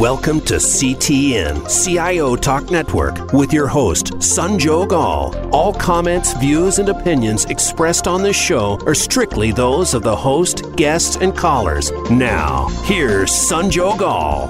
[0.00, 5.34] Welcome to CTN, CIO Talk Network, with your host, Sanjog Aul.
[5.54, 10.76] All comments, views, and opinions expressed on this show are strictly those of the host,
[10.76, 11.92] guests, and callers.
[12.10, 14.48] Now, here's Sanjog Aul.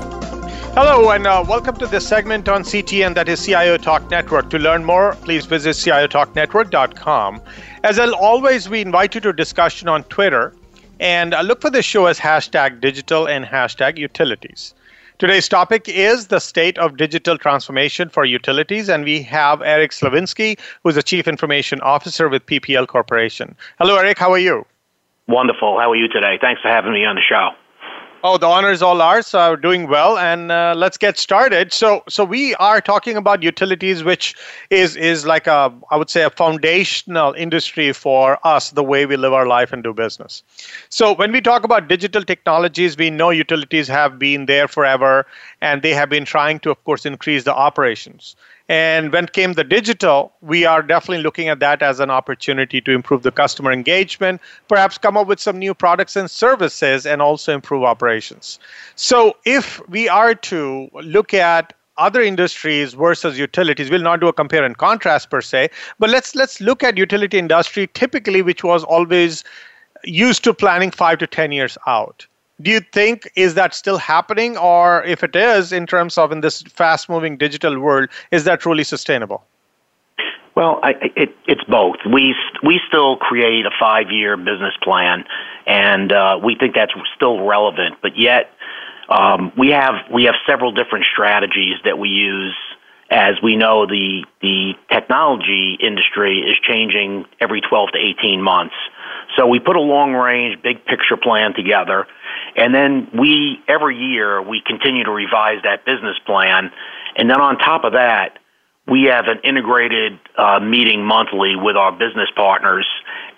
[0.74, 4.50] Hello, and uh, welcome to this segment on CTN, that is CIO Talk Network.
[4.50, 7.40] To learn more, please visit ciotalknetwork.com.
[7.84, 10.54] As always, we invite you to discussion on Twitter,
[10.98, 14.74] and uh, look for the show as hashtag digital and hashtag utilities.
[15.18, 20.58] Today's topic is the state of digital transformation for utilities, and we have Eric Slavinsky,
[20.82, 23.56] who's the Chief Information Officer with PPL Corporation.
[23.78, 24.18] Hello, Eric.
[24.18, 24.66] How are you?
[25.26, 25.80] Wonderful.
[25.80, 26.36] How are you today?
[26.38, 27.52] Thanks for having me on the show.
[28.28, 29.28] Oh, the honor is all ours.
[29.28, 31.72] So doing well, and uh, let's get started.
[31.72, 34.34] So, so we are talking about utilities, which
[34.68, 39.16] is is like a, I would say, a foundational industry for us, the way we
[39.16, 40.42] live our life and do business.
[40.88, 45.24] So, when we talk about digital technologies, we know utilities have been there forever,
[45.60, 48.34] and they have been trying to, of course, increase the operations.
[48.68, 52.90] And when came the digital, we are definitely looking at that as an opportunity to
[52.90, 57.54] improve the customer engagement, perhaps come up with some new products and services, and also
[57.54, 58.58] improve operations.
[58.96, 64.32] So, if we are to look at other industries versus utilities we'll not do a
[64.32, 68.84] compare and contrast per se but let's let's look at utility industry typically which was
[68.84, 69.44] always
[70.04, 72.26] used to planning 5 to 10 years out
[72.60, 74.56] do you think is that still happening?
[74.56, 78.60] Or if it is in terms of in this fast moving digital world is that
[78.60, 79.44] truly sustainable?
[80.54, 81.96] Well I, it, it's both.
[82.10, 85.24] We we still create a five year business plan
[85.66, 87.96] and uh, we think that's still relevant.
[88.00, 88.50] But yet
[89.08, 92.56] um, we have we have several different strategies that we use.
[93.08, 98.74] As we know the the technology industry is changing every 12 to 18 months.
[99.36, 102.06] So we put a long range big picture plan together
[102.56, 106.72] and then we, every year, we continue to revise that business plan.
[107.16, 108.38] And then on top of that,
[108.88, 112.86] we have an integrated uh, meeting monthly with our business partners,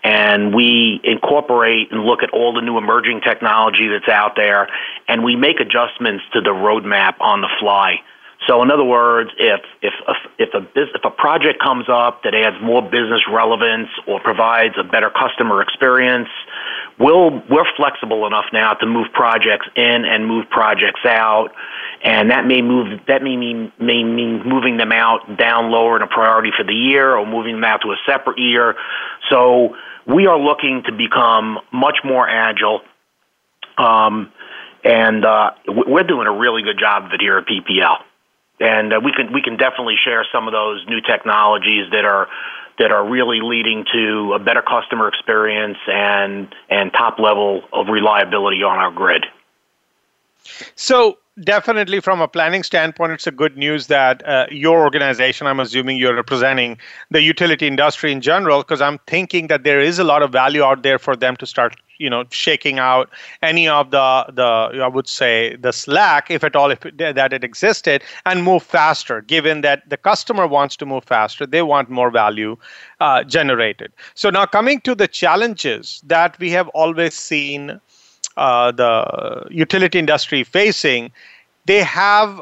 [0.05, 4.69] and we incorporate and look at all the new emerging technology that's out there,
[5.09, 7.97] and we make adjustments to the roadmap on the fly.
[8.47, 12.35] So, in other words, if if a, if a if a project comes up that
[12.35, 16.29] adds more business relevance or provides a better customer experience,
[16.99, 21.49] we'll we're flexible enough now to move projects in and move projects out,
[22.03, 26.03] and that may move that may mean may mean moving them out down lower in
[26.03, 28.75] a priority for the year or moving them out to a separate year.
[29.31, 29.77] So
[30.07, 32.81] we are looking to become much more agile.
[33.77, 34.33] Um,
[34.85, 37.99] and uh, we're doing a really good job of it here at PPL
[38.61, 42.29] and uh, we can we can definitely share some of those new technologies that are
[42.79, 48.63] that are really leading to a better customer experience and and top level of reliability
[48.63, 49.27] on our grid.
[50.75, 55.61] So definitely from a planning standpoint it's a good news that uh, your organization i'm
[55.61, 56.77] assuming you're representing
[57.11, 60.65] the utility industry in general because i'm thinking that there is a lot of value
[60.65, 63.11] out there for them to start you know shaking out
[63.43, 67.45] any of the the I would say the slack if at all if that it
[67.45, 72.11] existed and move faster given that the customer wants to move faster they want more
[72.11, 72.57] value
[73.01, 77.81] uh, generated so now coming to the challenges that we have always seen
[78.37, 81.11] uh, the utility industry facing
[81.67, 82.41] they have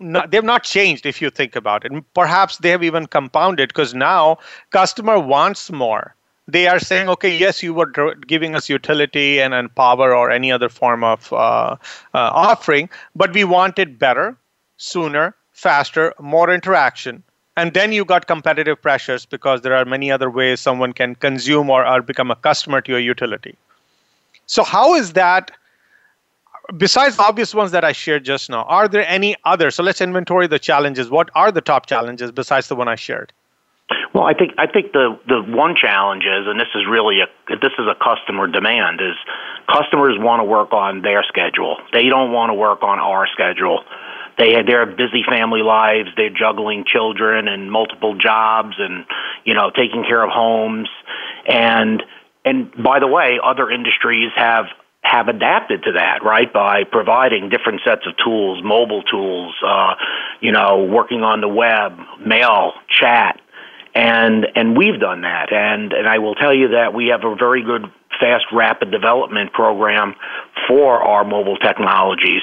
[0.00, 1.92] not, they've not changed if you think about it.
[2.14, 4.38] Perhaps they have even compounded because now
[4.70, 6.14] customer wants more
[6.52, 10.50] they are saying, okay, yes, you were giving us utility and, and power or any
[10.52, 11.76] other form of uh, uh,
[12.14, 14.36] offering, but we want it better,
[14.76, 17.22] sooner, faster, more interaction.
[17.56, 21.68] And then you got competitive pressures because there are many other ways someone can consume
[21.68, 23.56] or, or become a customer to your utility.
[24.46, 25.50] So, how is that?
[26.76, 29.70] Besides obvious ones that I shared just now, are there any other?
[29.70, 31.10] So, let's inventory the challenges.
[31.10, 33.32] What are the top challenges besides the one I shared?
[34.14, 37.56] Well, I think I think the the one challenge is, and this is really a
[37.56, 39.16] this is a customer demand, is
[39.66, 41.76] customers want to work on their schedule.
[41.92, 43.84] They don't want to work on our schedule.
[44.38, 46.08] They had their busy family lives.
[46.16, 49.04] They're juggling children and multiple jobs, and
[49.44, 50.88] you know taking care of homes.
[51.46, 52.02] And
[52.44, 54.66] and by the way, other industries have
[55.02, 56.52] have adapted to that, right?
[56.52, 59.94] By providing different sets of tools, mobile tools, uh,
[60.40, 63.40] you know, working on the web, mail, chat,
[63.94, 65.52] and and we've done that.
[65.52, 67.84] And and I will tell you that we have a very good
[68.20, 70.14] fast rapid development program
[70.68, 72.42] for our mobile technologies.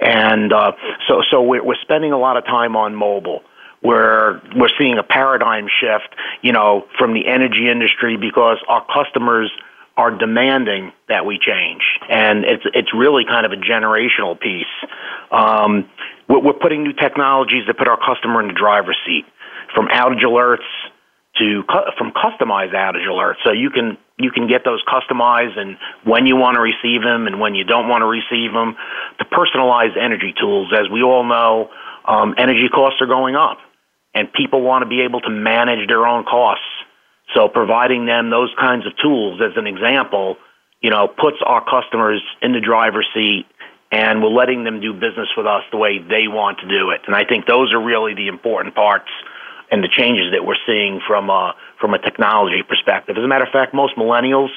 [0.00, 0.72] And uh,
[1.08, 3.42] so so we're, we're spending a lot of time on mobile.
[3.82, 9.50] We're we're seeing a paradigm shift you know from the energy industry because our customers
[9.96, 14.66] are demanding that we change, and it's it's really kind of a generational piece.
[15.30, 15.88] Um,
[16.28, 19.24] we're, we're putting new technologies that put our customer in the driver's seat,
[19.74, 20.66] from outage alerts
[21.36, 21.64] to
[21.98, 23.42] from customized outage alerts.
[23.44, 27.26] So you can you can get those customized and when you want to receive them
[27.26, 28.76] and when you don't want to receive them.
[29.18, 31.70] The personalized energy tools, as we all know,
[32.06, 33.58] um, energy costs are going up,
[34.14, 36.64] and people want to be able to manage their own costs.
[37.34, 40.36] So providing them those kinds of tools, as an example,
[40.80, 43.46] you know, puts our customers in the driver's seat
[43.90, 47.00] and we're letting them do business with us the way they want to do it.
[47.06, 49.08] And I think those are really the important parts
[49.70, 53.16] and the changes that we're seeing from a, from a technology perspective.
[53.16, 54.50] As a matter of fact, most millennials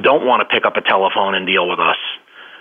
[0.00, 1.96] don't want to pick up a telephone and deal with us.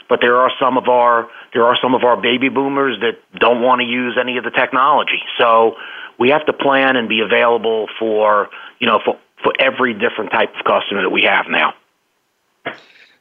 [0.07, 3.61] But there are some of our there are some of our baby boomers that don't
[3.61, 5.19] want to use any of the technology.
[5.39, 5.77] So
[6.19, 10.53] we have to plan and be available for you know for, for every different type
[10.55, 11.73] of customer that we have now.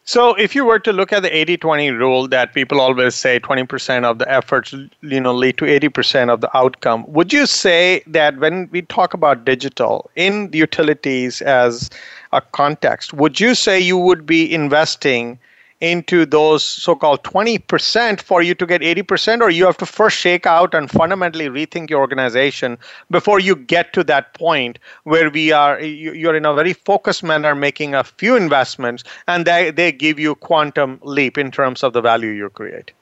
[0.07, 4.05] So, if you were to look at the 80-20 rule that people always say 20%
[4.05, 8.37] of the efforts, you know, lead to 80% of the outcome, would you say that
[8.39, 11.89] when we talk about digital in the utilities as
[12.33, 15.39] a context, would you say you would be investing
[15.85, 20.47] into those so-called 20% for you to get 80% or you have to first shake
[20.47, 22.79] out and fundamentally rethink your organization
[23.11, 27.55] before you get to that point where we are you're in a very focused manner
[27.55, 32.01] making a few investments and they, they give you quantum leap in terms of the
[32.01, 32.93] value you create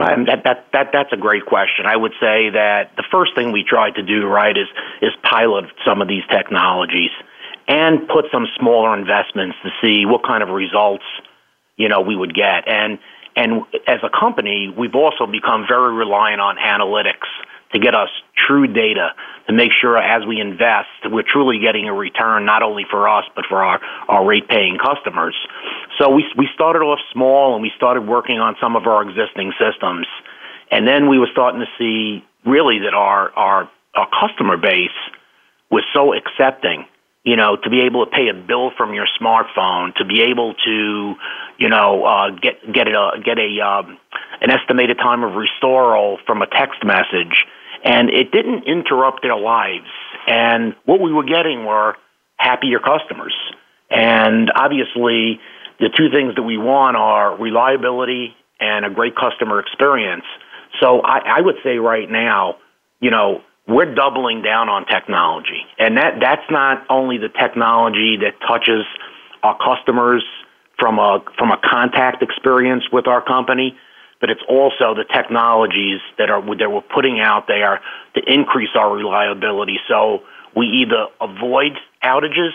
[0.00, 1.86] and that, that, that, that's a great question.
[1.86, 4.68] I would say that the first thing we tried to do, right, is,
[5.00, 7.08] is pilot some of these technologies
[7.66, 11.04] and put some smaller investments to see what kind of results
[11.76, 12.68] you know, we would get.
[12.68, 12.98] And
[13.36, 17.28] and as a company, we've also become very reliant on analytics
[17.72, 18.08] to get us
[18.46, 19.10] true data
[19.46, 23.24] to make sure as we invest, we're truly getting a return not only for us
[23.34, 25.34] but for our, our rate paying customers.
[25.98, 29.52] So we we started off small and we started working on some of our existing
[29.60, 30.06] systems.
[30.70, 34.90] And then we were starting to see really that our our, our customer base
[35.70, 36.86] was so accepting
[37.26, 40.54] you know, to be able to pay a bill from your smartphone, to be able
[40.64, 41.14] to,
[41.58, 43.98] you know, uh, get get a get a um,
[44.40, 47.44] an estimated time of restoral from a text message,
[47.84, 49.90] and it didn't interrupt their lives.
[50.28, 51.96] And what we were getting were
[52.36, 53.34] happier customers.
[53.90, 55.40] And obviously,
[55.80, 60.24] the two things that we want are reliability and a great customer experience.
[60.80, 62.56] So I, I would say right now,
[63.00, 65.62] you know, we're doubling down on technology.
[65.78, 68.84] And that, that's not only the technology that touches
[69.42, 70.24] our customers
[70.78, 73.76] from a, from a contact experience with our company,
[74.20, 77.80] but it's also the technologies that are that we're putting out there
[78.14, 79.78] to increase our reliability.
[79.88, 80.20] So
[80.54, 81.72] we either avoid
[82.02, 82.52] outages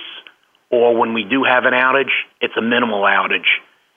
[0.72, 3.46] or when we do have an outage, it's a minimal outage.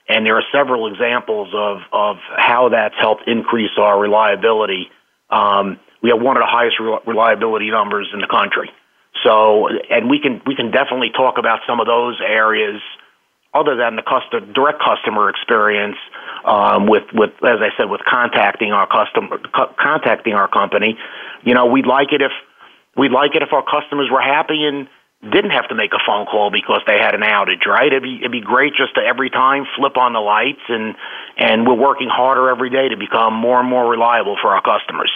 [0.07, 4.91] And there are several examples of, of how that's helped increase our reliability.
[5.31, 8.69] Um, we have one of the highest reliability numbers in the country.
[9.23, 12.79] So, and we can we can definitely talk about some of those areas
[13.55, 15.97] other than the customer, direct customer experience
[16.45, 20.95] um, with with as I said with contacting our customer co- contacting our company.
[21.41, 22.31] You know, we'd like it if
[22.95, 24.87] we'd like it if our customers were happy and
[25.31, 27.87] didn't have to make a phone call because they had an outage, right?
[27.87, 30.93] It'd be it'd be great just to every time flip on the lights and
[31.37, 35.11] and we're working harder every day to become more and more reliable for our customers.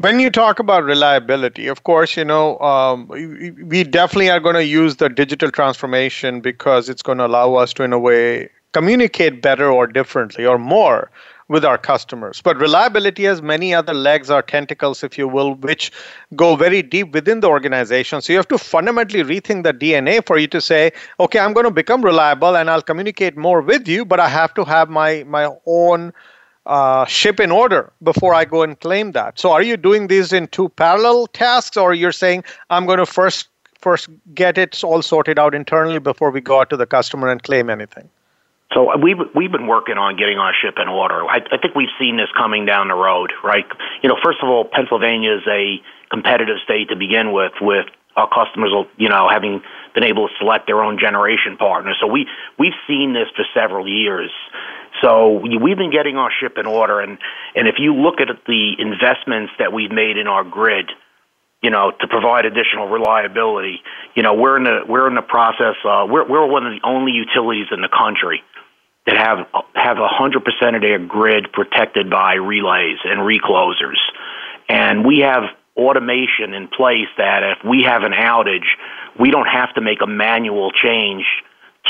[0.00, 4.64] When you talk about reliability, of course, you know, um, we definitely are going to
[4.64, 9.42] use the digital transformation because it's going to allow us to, in a way, communicate
[9.42, 11.10] better or differently or more
[11.48, 12.40] with our customers.
[12.40, 15.92] But reliability has many other legs or tentacles, if you will, which
[16.34, 18.22] go very deep within the organization.
[18.22, 21.64] So you have to fundamentally rethink the DNA for you to say, okay, I'm going
[21.64, 25.24] to become reliable and I'll communicate more with you, but I have to have my
[25.24, 26.14] my own
[26.66, 29.38] uh, ship in order before I go and claim that.
[29.38, 33.06] So are you doing these in two parallel tasks, or you're saying I'm going to
[33.06, 33.48] first
[33.78, 37.42] first get it all sorted out internally before we go out to the customer and
[37.42, 38.08] claim anything?
[38.72, 41.24] So we've we've been working on getting our ship in order.
[41.24, 43.66] I, I think we've seen this coming down the road, right?
[44.02, 47.86] You know, first of all, Pennsylvania is a competitive state to begin with, with
[48.16, 49.62] our customers, you know, having
[49.94, 51.94] been able to select their own generation partner.
[52.00, 54.30] So we we've seen this for several years.
[55.02, 57.18] So we've been getting our ship in order, and
[57.54, 60.90] and if you look at the investments that we've made in our grid,
[61.62, 63.80] you know, to provide additional reliability,
[64.14, 65.76] you know, we're in the we're in the process.
[65.84, 68.42] Uh, we're we're one of the only utilities in the country
[69.06, 74.00] that have have hundred percent of their grid protected by relays and reclosers,
[74.68, 75.44] and we have
[75.76, 78.66] automation in place that if we have an outage,
[79.18, 81.24] we don't have to make a manual change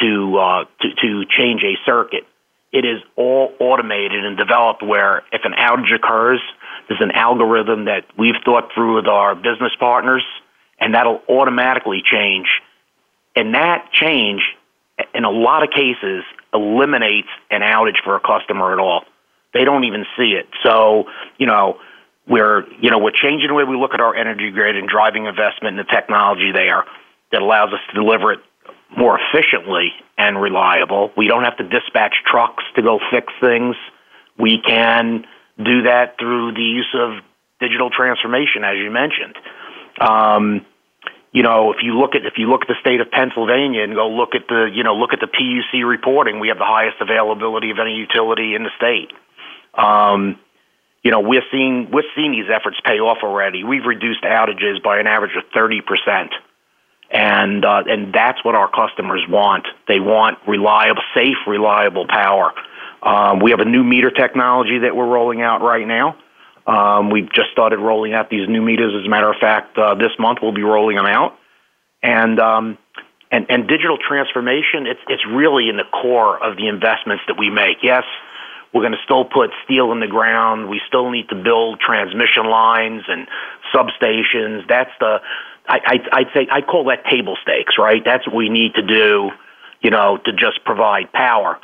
[0.01, 2.25] to, uh, to to change a circuit.
[2.73, 6.41] It is all automated and developed where if an outage occurs,
[6.89, 10.25] there's an algorithm that we've thought through with our business partners,
[10.79, 12.47] and that'll automatically change.
[13.35, 14.43] And that change,
[15.15, 16.25] in a lot of cases,
[16.55, 19.05] eliminates an outage for a customer at all.
[19.53, 20.47] They don't even see it.
[20.63, 21.07] So,
[21.39, 21.79] you know,
[22.29, 25.27] we're you know we're changing the way we look at our energy grid and driving
[25.27, 26.85] investment in the technology there
[27.33, 28.41] that allows us to deliver it
[28.97, 31.13] more efficiently and reliable.
[31.17, 33.77] We don't have to dispatch trucks to go fix things.
[34.39, 35.27] We can
[35.59, 37.23] do that through the use of
[37.61, 39.37] digital transformation, as you mentioned.
[40.01, 40.67] Um,
[41.33, 43.95] you know, if you look at if you look at the state of Pennsylvania and
[43.95, 46.97] go look at the you know look at the PUC reporting, we have the highest
[47.01, 49.13] availability of any utility in the state.
[49.75, 50.39] Um,
[51.05, 53.63] you know, we're seeing we're seeing these efforts pay off already.
[53.63, 56.33] We've reduced outages by an average of thirty percent,
[57.11, 59.67] and uh, and that's what our customers want.
[59.89, 62.53] They want reliable, safe, reliable power.
[63.03, 66.17] Um, we have a new meter technology that we're rolling out right now.
[66.67, 68.95] Um, we've just started rolling out these new meters.
[68.99, 71.37] As a matter of fact, uh, this month we'll be rolling them out.
[72.03, 72.79] And um,
[73.33, 77.51] and and digital transformation, it's it's really in the core of the investments that we
[77.51, 77.79] make.
[77.83, 78.05] Yes,
[78.73, 80.69] we're going to still put steel in the ground.
[80.69, 83.27] We still need to build transmission lines and
[83.75, 84.69] substations.
[84.69, 85.21] That's the
[85.71, 88.03] I, I I'd say I call that table stakes, right?
[88.05, 89.31] That's what we need to do,
[89.81, 91.59] you know, to just provide power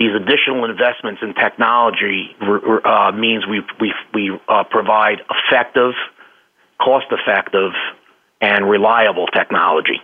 [0.00, 5.92] these additional investments in technology uh, means we we we uh, provide effective,
[6.80, 7.72] cost-effective,
[8.40, 10.00] and reliable technology.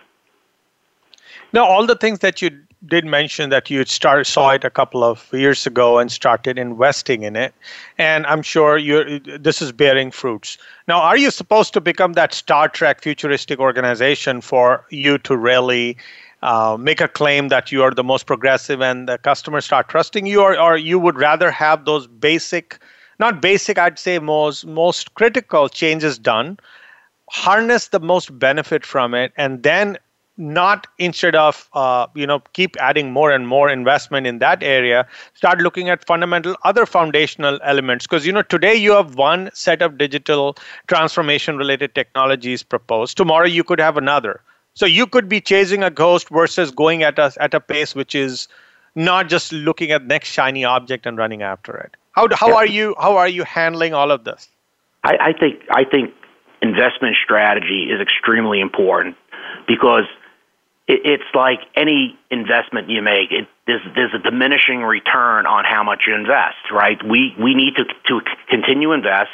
[1.53, 2.51] Now, all the things that you
[2.87, 7.23] did mention that you started saw it a couple of years ago and started investing
[7.23, 7.55] in it,
[7.99, 10.59] and I'm sure you this is bearing fruits.
[10.87, 15.97] Now, are you supposed to become that Star Trek futuristic organization for you to really
[16.43, 20.27] uh, make a claim that you are the most progressive and the customers start trusting
[20.27, 22.79] you, or, or you would rather have those basic,
[23.19, 26.59] not basic, I'd say most most critical changes done,
[27.31, 29.97] harness the most benefit from it, and then
[30.37, 35.07] not instead of uh, you know keep adding more and more investment in that area
[35.35, 39.81] start looking at fundamental other foundational elements because you know today you have one set
[39.83, 40.57] of digital
[40.89, 44.41] transformation related technologies proposed tomorrow you could have another
[44.75, 48.15] so you could be chasing a ghost versus going at a at a pace which
[48.15, 48.47] is
[48.97, 51.97] not just looking at next shiny object and running after it.
[52.13, 54.49] How how are you how are you handling all of this?
[55.05, 56.13] I, I think I think
[56.63, 59.17] investment strategy is extremely important
[59.69, 60.05] because
[60.89, 63.33] it's like any investment you make.
[63.33, 66.71] It, there's there's a diminishing return on how much you invest.
[66.73, 66.99] Right?
[67.03, 69.31] We we need to to continue invest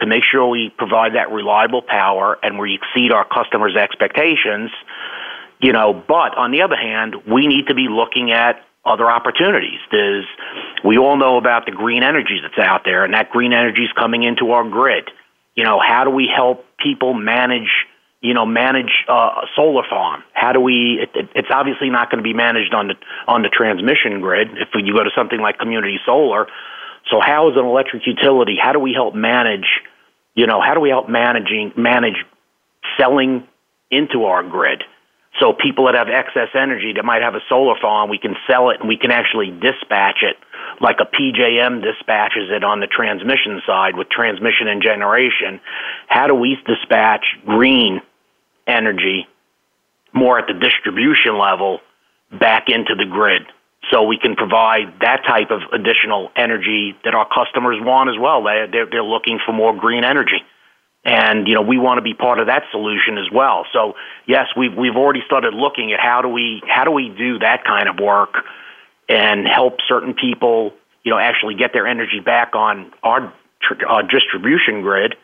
[0.00, 4.70] to make sure we provide that reliable power and we exceed our customers' expectations.
[5.60, 9.80] You know, but on the other hand, we need to be looking at other opportunities.
[9.90, 10.24] There's,
[10.84, 13.90] we all know about the green energy that's out there, and that green energy is
[13.98, 15.10] coming into our grid.
[15.56, 17.68] You know, how do we help people manage?
[18.20, 20.24] You know, manage uh, a solar farm.
[20.32, 21.00] How do we?
[21.02, 22.94] It, it, it's obviously not going to be managed on the
[23.28, 24.48] on the transmission grid.
[24.58, 26.46] If you go to something like community solar,
[27.10, 28.56] so how is an electric utility?
[28.60, 29.66] How do we help manage?
[30.34, 32.24] You know, how do we help managing manage
[32.98, 33.46] selling
[33.90, 34.82] into our grid?
[35.40, 38.70] So people that have excess energy that might have a solar farm, we can sell
[38.70, 40.36] it and we can actually dispatch it
[40.80, 45.60] like a PJM dispatches it on the transmission side with transmission and generation.
[46.06, 48.00] How do we dispatch green
[48.66, 49.26] energy
[50.12, 51.80] more at the distribution level
[52.30, 53.42] back into the grid?
[53.90, 58.42] so we can provide that type of additional energy that our customers want as well.
[58.42, 60.42] They, they're, they're looking for more green energy.
[61.04, 63.64] And, you know, we want to be part of that solution as well.
[63.72, 63.94] So,
[64.26, 67.64] yes, we've, we've already started looking at how do we, how do we do that
[67.64, 68.34] kind of work
[69.08, 70.72] and help certain people,
[71.02, 73.32] you know, actually get their energy back on our
[73.88, 75.14] uh, distribution grid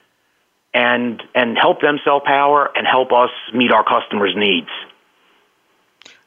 [0.73, 4.69] and, and help them sell power and help us meet our customers' needs.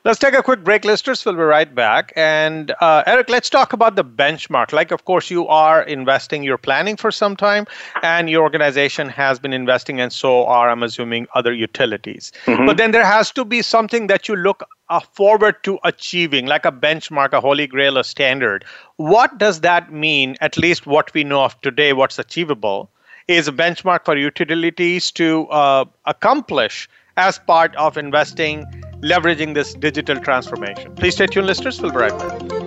[0.06, 1.26] Let's take a quick break, listeners.
[1.26, 2.14] We'll be right back.
[2.16, 4.72] And uh, Eric, let's talk about the benchmark.
[4.72, 7.66] Like, of course, you are investing, you're planning for some time,
[8.04, 12.32] and your organization has been investing, and so are, I'm assuming, other utilities.
[12.46, 12.66] Mm-hmm.
[12.66, 16.66] But then there has to be something that you look uh, forward to achieving, like
[16.66, 18.66] a benchmark, a holy grail, a standard.
[18.98, 22.90] What does that mean, at least what we know of today, what's achievable?
[23.28, 28.64] Is a benchmark for utilities to uh, accomplish as part of investing,
[29.02, 30.96] leveraging this digital transformation.
[30.96, 31.82] Please stay tuned, listeners.
[31.82, 32.67] We'll be right back.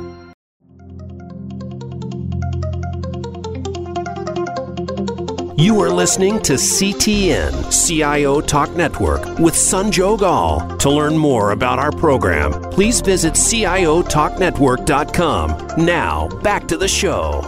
[5.61, 10.75] You are listening to CTN CIO Talk Network with Sanjog Aul.
[10.77, 15.85] To learn more about our program, please visit CIOTalkNetwork.com.
[15.85, 17.41] Now, back to the show.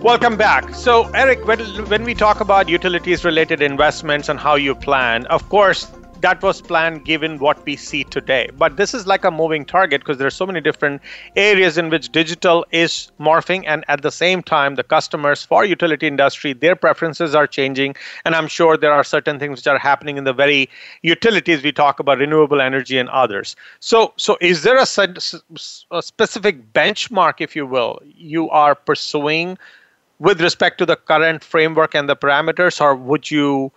[0.00, 0.72] Welcome back.
[0.72, 5.48] So, Eric, when, when we talk about utilities related investments and how you plan, of
[5.48, 8.50] course, that was planned given what we see today.
[8.56, 11.00] But this is like a moving target because there are so many different
[11.36, 16.06] areas in which digital is morphing, and at the same time, the customers for utility
[16.06, 17.94] industry, their preferences are changing,
[18.24, 20.68] and I'm sure there are certain things which are happening in the very
[21.02, 23.56] utilities we talk about, renewable energy and others.
[23.80, 24.86] So, so is there a,
[25.90, 29.58] a specific benchmark, if you will, you are pursuing
[30.18, 33.70] with respect to the current framework and the parameters, or would you?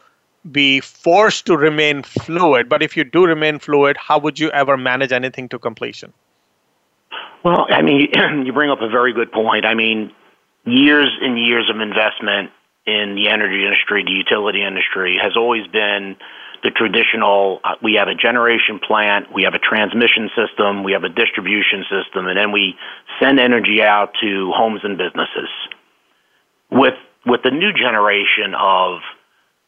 [0.50, 2.70] Be forced to remain fluid.
[2.70, 6.14] But if you do remain fluid, how would you ever manage anything to completion?
[7.44, 8.10] Well, I mean,
[8.46, 9.66] you bring up a very good point.
[9.66, 10.12] I mean,
[10.66, 12.52] years and years of investment
[12.86, 16.16] in the energy industry, the utility industry, has always been
[16.64, 21.04] the traditional uh, we have a generation plant, we have a transmission system, we have
[21.04, 22.76] a distribution system, and then we
[23.20, 25.50] send energy out to homes and businesses.
[26.72, 26.94] With
[27.26, 29.02] with the new generation of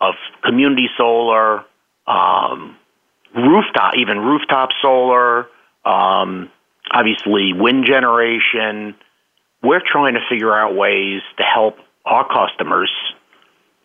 [0.03, 1.63] of community solar,
[2.07, 2.75] um,
[3.36, 5.48] rooftop, even rooftop solar,
[5.86, 6.50] um,
[6.91, 8.95] obviously wind generation.
[9.62, 12.92] We're trying to figure out ways to help our customers,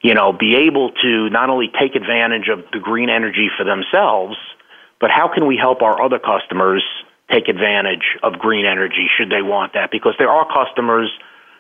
[0.03, 4.37] you know, be able to not only take advantage of the green energy for themselves,
[5.01, 6.85] but how can we help our other customers
[7.31, 9.91] take advantage of green energy should they want that?
[9.93, 11.11] Because there are customers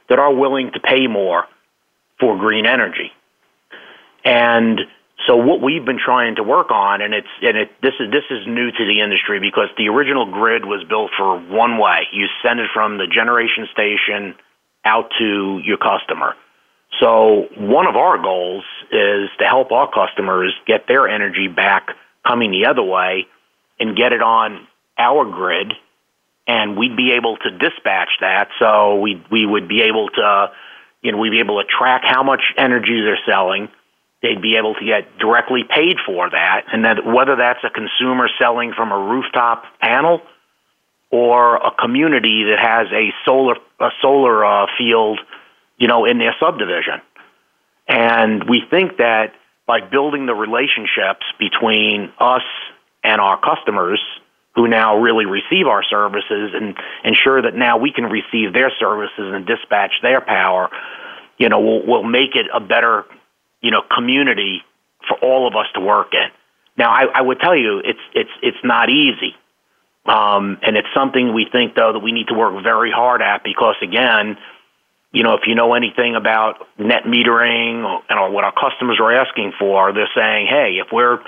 [0.08, 1.44] that are willing to pay more
[2.18, 3.12] for green energy.
[4.28, 4.80] And
[5.26, 8.24] so what we've been trying to work on, and it's and it this is this
[8.30, 12.06] is new to the industry because the original grid was built for one way.
[12.12, 14.34] You send it from the generation station
[14.84, 16.34] out to your customer.
[17.00, 21.88] So one of our goals is to help our customers get their energy back
[22.26, 23.26] coming the other way
[23.80, 24.66] and get it on
[24.98, 25.72] our grid
[26.46, 30.50] and we'd be able to dispatch that so we we would be able to
[31.02, 33.68] you know we'd be able to track how much energy they're selling
[34.22, 38.28] they'd be able to get directly paid for that, and that whether that's a consumer
[38.38, 40.20] selling from a rooftop panel
[41.10, 45.20] or a community that has a solar a solar uh, field,
[45.78, 47.00] you know, in their subdivision.
[47.86, 49.32] And we think that
[49.66, 52.42] by building the relationships between us
[53.04, 54.02] and our customers
[54.54, 59.32] who now really receive our services and ensure that now we can receive their services
[59.32, 60.68] and dispatch their power,
[61.38, 63.04] you know, we'll, we'll make it a better
[63.60, 64.62] you know, community
[65.06, 66.28] for all of us to work in.
[66.76, 69.34] Now, I, I would tell you, it's it's it's not easy,
[70.06, 73.42] um, and it's something we think though that we need to work very hard at
[73.42, 74.36] because again,
[75.12, 79.12] you know, if you know anything about net metering or, and what our customers are
[79.12, 81.18] asking for, they're saying, hey, if we're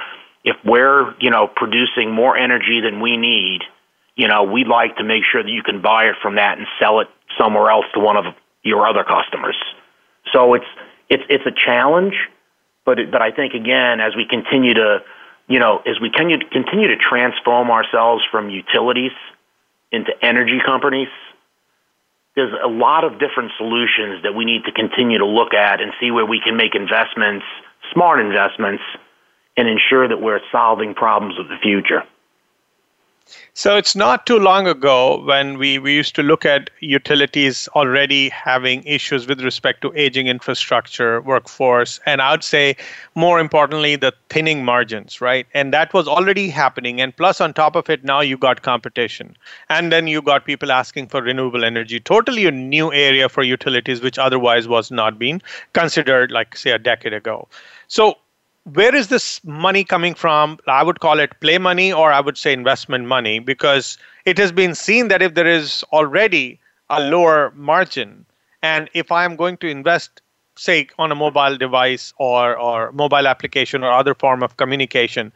[0.45, 3.63] if we're you know producing more energy than we need,
[4.15, 6.67] you know, we'd like to make sure that you can buy it from that and
[6.79, 8.25] sell it somewhere else to one of
[8.63, 9.57] your other customers.
[10.33, 10.67] So it's
[11.11, 12.15] it's it's a challenge,
[12.87, 15.03] but it, but I think again as we continue to
[15.49, 19.13] you know as we continue continue to transform ourselves from utilities
[19.93, 21.09] into energy companies,
[22.37, 25.93] there's a lot of different solutions that we need to continue to look at and
[26.01, 27.45] see where we can make investments,
[27.93, 28.83] smart investments,
[29.57, 32.05] and ensure that we're solving problems of the future.
[33.55, 38.29] So it's not too long ago when we, we used to look at utilities already
[38.29, 42.77] having issues with respect to aging infrastructure, workforce, and I would say
[43.15, 45.47] more importantly, the thinning margins, right?
[45.55, 47.01] And that was already happening.
[47.01, 49.37] And plus, on top of it, now you got competition.
[49.69, 54.01] And then you got people asking for renewable energy, totally a new area for utilities,
[54.01, 57.49] which otherwise was not being considered, like, say, a decade ago.
[57.89, 58.17] So
[58.65, 60.59] where is this money coming from?
[60.67, 64.53] I would call it play money or I would say investment money because it has
[64.53, 68.27] been seen that if there is already a lower margin
[68.63, 70.21] and if I am going to invest
[70.57, 75.33] say on a mobile device or or mobile application or other form of communication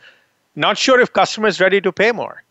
[0.54, 2.42] not sure if customer is ready to pay more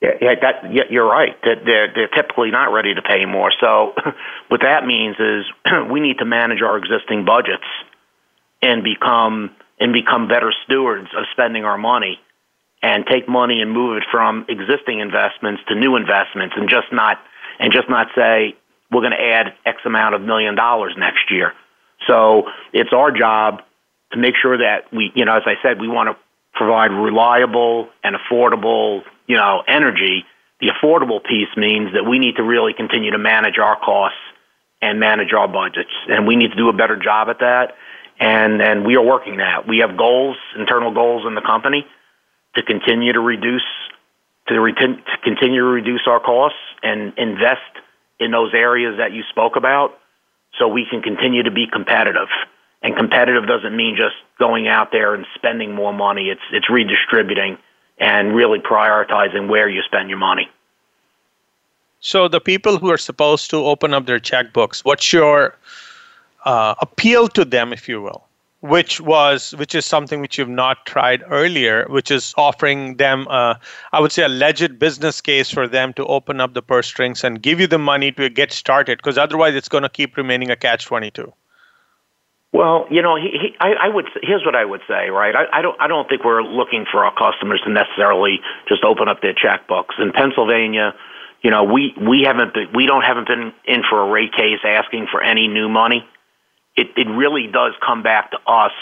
[0.00, 1.34] Yeah, that you're right.
[1.44, 3.50] That they're they're typically not ready to pay more.
[3.58, 3.94] So,
[4.48, 5.46] what that means is
[5.90, 7.64] we need to manage our existing budgets
[8.64, 12.18] and become and become better stewards of spending our money
[12.82, 17.18] and take money and move it from existing investments to new investments and just not
[17.60, 18.56] and just not say
[18.90, 21.52] we're going to add X amount of million dollars next year.
[22.06, 23.62] So it's our job
[24.12, 26.16] to make sure that we, you know, as I said, we want to
[26.54, 30.24] provide reliable and affordable, you know, energy.
[30.60, 34.18] The affordable piece means that we need to really continue to manage our costs
[34.80, 37.74] and manage our budgets, and we need to do a better job at that.
[38.20, 39.66] And and we are working that.
[39.66, 41.86] We have goals, internal goals in the company,
[42.54, 43.64] to continue to reduce
[44.48, 47.62] to, retain, to continue to reduce our costs and invest
[48.20, 49.98] in those areas that you spoke about,
[50.58, 52.28] so we can continue to be competitive.
[52.82, 56.28] And competitive doesn't mean just going out there and spending more money.
[56.28, 57.58] It's it's redistributing
[57.98, 60.48] and really prioritizing where you spend your money.
[62.00, 65.56] So the people who are supposed to open up their checkbooks, what's your
[66.44, 68.24] uh, appeal to them, if you will?
[68.60, 73.56] Which was which is something which you've not tried earlier, which is offering them, uh,
[73.92, 77.24] I would say, a legit business case for them to open up the purse strings
[77.24, 80.50] and give you the money to get started, because otherwise it's going to keep remaining
[80.50, 81.30] a catch twenty two.
[82.52, 84.06] Well, you know, he, he, I, I would.
[84.22, 85.34] Here's what I would say, right?
[85.36, 85.78] I, I don't.
[85.78, 90.00] I don't think we're looking for our customers to necessarily just open up their checkbooks.
[90.00, 90.94] In Pennsylvania,
[91.42, 94.60] you know, we we haven't been, we don't haven't been in for a rate case
[94.64, 96.08] asking for any new money.
[96.76, 98.72] It it really does come back to us,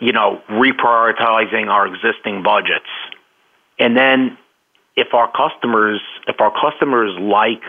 [0.00, 2.86] you know, reprioritizing our existing budgets,
[3.78, 4.38] and then
[4.96, 7.62] if our customers if our customers like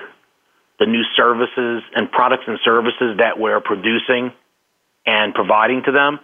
[0.80, 4.32] the new services and products and services that we're producing
[5.06, 6.20] and providing to them,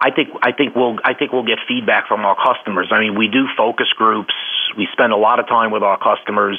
[0.00, 2.88] I think I think we'll I think we'll get feedback from our customers.
[2.90, 4.34] I mean, we do focus groups.
[4.76, 6.58] We spend a lot of time with our customers,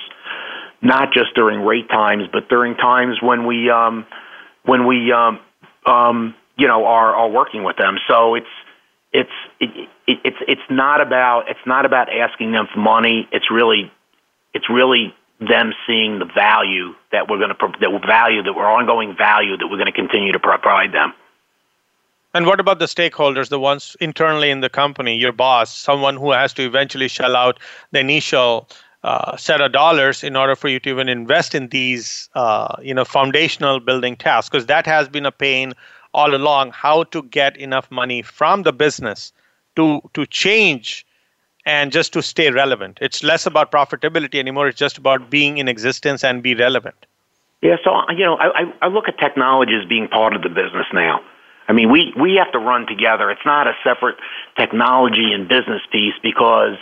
[0.82, 4.06] not just during rate times, but during times when we um,
[4.66, 5.40] when we um,
[5.86, 7.98] um, you know are are working with them.
[8.08, 8.48] So it's
[9.14, 13.28] it's it, it, it's it's not about it's not about asking them for money.
[13.32, 13.92] It's really
[14.54, 19.16] it's really them seeing the value that we're going to that value that we're ongoing
[19.18, 21.14] value that we're going to continue to provide them.
[22.34, 26.32] And what about the stakeholders, the ones internally in the company, your boss, someone who
[26.32, 27.60] has to eventually shell out
[27.92, 28.68] the initial
[29.06, 32.92] uh, set of dollars in order for you to even invest in these, uh, you
[32.92, 34.50] know, foundational building tasks?
[34.50, 35.74] Because that has been a pain
[36.16, 36.72] all along.
[36.72, 39.32] How to get enough money from the business
[39.76, 41.06] to to change
[41.68, 42.98] and just to stay relevant.
[43.00, 44.68] It's less about profitability anymore.
[44.68, 47.06] It's just about being in existence and be relevant.
[47.62, 50.88] Yeah, so you know, I, I look at technology as being part of the business
[50.94, 51.22] now.
[51.68, 53.30] I mean, we we have to run together.
[53.30, 54.18] It's not a separate
[54.58, 56.78] technology and business piece because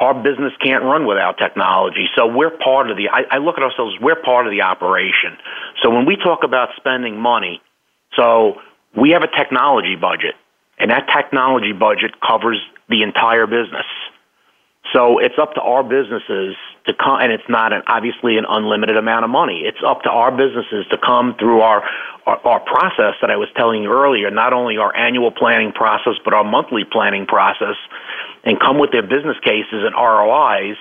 [0.00, 2.06] our business can't run without technology.
[2.16, 3.10] So we're part of the.
[3.10, 3.94] I, I look at ourselves.
[4.00, 5.36] We're part of the operation.
[5.82, 7.60] So when we talk about spending money,
[8.16, 8.54] so
[8.96, 10.34] we have a technology budget,
[10.78, 12.58] and that technology budget covers
[12.88, 13.86] the entire business.
[14.92, 18.96] So it's up to our businesses to come, and it's not an, obviously an unlimited
[18.96, 19.62] amount of money.
[19.64, 21.82] It's up to our businesses to come through our,
[22.26, 26.14] our, our process that I was telling you earlier, not only our annual planning process,
[26.24, 27.76] but our monthly planning process,
[28.44, 30.76] and come with their business cases and ROIs,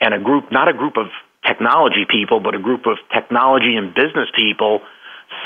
[0.00, 1.06] and a group, not a group of
[1.46, 4.80] technology people, but a group of technology and business people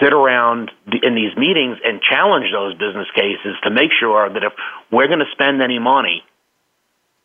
[0.00, 0.70] sit around
[1.02, 4.52] in these meetings and challenge those business cases to make sure that if
[4.90, 6.22] we're going to spend any money,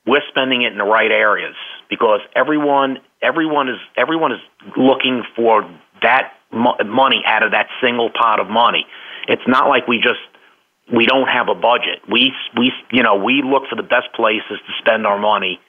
[0.08, 1.56] we're spending it in the right areas
[1.90, 4.40] because everyone everyone is everyone is
[4.78, 5.70] looking for
[6.02, 8.86] that mo- money out of that single pot of money.
[9.28, 10.24] It's not like we just
[10.94, 12.00] we don't have a budget.
[12.10, 15.60] We we you know we look for the best places to spend our money,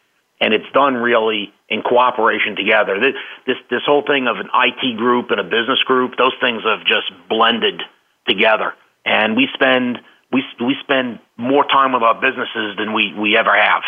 [0.41, 3.01] and it's done really in cooperation together.
[3.01, 6.63] This this this whole thing of an IT group and a business group, those things
[6.63, 7.83] have just blended
[8.29, 8.75] together,
[9.05, 9.99] and we spend
[10.33, 13.83] we we spend more time with our businesses than we we ever have.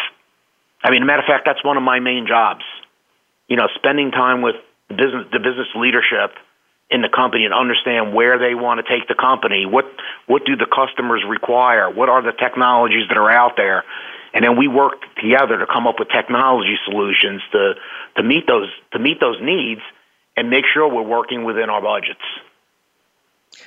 [0.83, 2.65] I mean, a matter of fact, that's one of my main jobs.
[3.49, 4.57] You know, spending time with
[4.89, 6.37] the business, the business leadership
[6.91, 9.65] in the company and understand where they want to take the company.
[9.65, 9.87] What
[10.27, 11.91] what do the customers require?
[11.91, 13.85] What are the technologies that are out there?
[14.35, 17.75] And then we work together to come up with technology solutions to
[18.17, 19.81] to meet those to meet those needs
[20.37, 22.25] and make sure we're working within our budgets.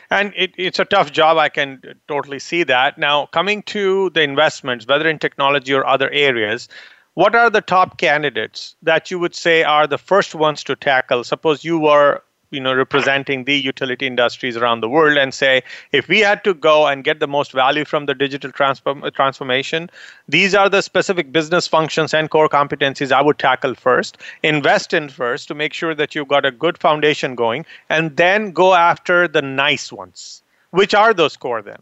[0.09, 1.37] And it, it's a tough job.
[1.37, 2.97] I can totally see that.
[2.97, 6.69] Now, coming to the investments, whether in technology or other areas,
[7.15, 11.23] what are the top candidates that you would say are the first ones to tackle?
[11.23, 12.21] Suppose you were
[12.53, 16.53] you know representing the utility industries around the world and say if we had to
[16.53, 19.89] go and get the most value from the digital transform- transformation
[20.29, 25.09] these are the specific business functions and core competencies i would tackle first invest in
[25.09, 29.27] first to make sure that you've got a good foundation going and then go after
[29.27, 30.43] the nice ones.
[30.71, 31.81] Which are those core then?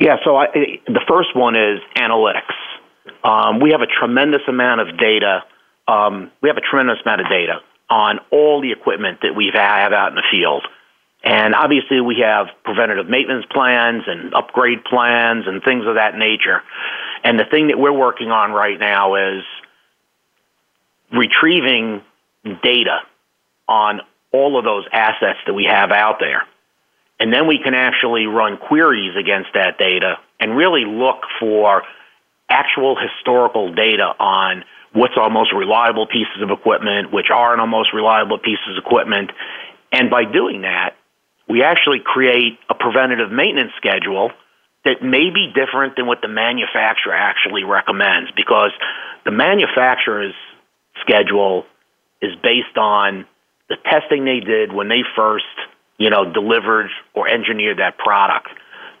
[0.00, 0.46] Yeah so I,
[0.86, 2.54] the first one is analytics
[3.24, 5.44] um, we have a tremendous amount of data
[5.86, 7.60] um, we have a tremendous amount of data
[7.90, 10.66] on all the equipment that we have out in the field.
[11.22, 16.62] And obviously, we have preventative maintenance plans and upgrade plans and things of that nature.
[17.22, 19.42] And the thing that we're working on right now is
[21.10, 22.02] retrieving
[22.62, 23.00] data
[23.68, 24.00] on
[24.32, 26.42] all of those assets that we have out there.
[27.20, 31.84] And then we can actually run queries against that data and really look for
[32.48, 37.92] actual historical data on what's our most reliable pieces of equipment, which aren't our most
[37.92, 39.30] reliable pieces of equipment.
[39.92, 40.94] And by doing that,
[41.48, 44.30] we actually create a preventative maintenance schedule
[44.84, 48.70] that may be different than what the manufacturer actually recommends because
[49.24, 50.34] the manufacturer's
[51.00, 51.64] schedule
[52.20, 53.26] is based on
[53.68, 55.44] the testing they did when they first,
[55.98, 58.48] you know, delivered or engineered that product.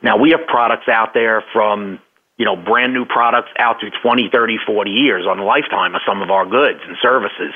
[0.02, 2.00] Now we have products out there from
[2.36, 6.00] you know, brand new products out to 20, 30, 40 years on the lifetime of
[6.06, 7.54] some of our goods and services.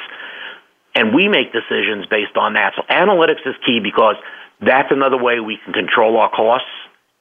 [0.95, 2.75] And we make decisions based on that.
[2.77, 4.17] So analytics is key because
[4.61, 6.71] that's another way we can control our costs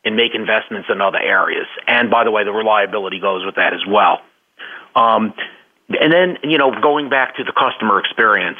[0.06, 1.68] and make investments in other areas.
[1.88, 4.22] And by the way, the reliability goes with that as well.
[4.96, 5.34] Um,
[5.90, 8.60] and then, you know, going back to the customer experience,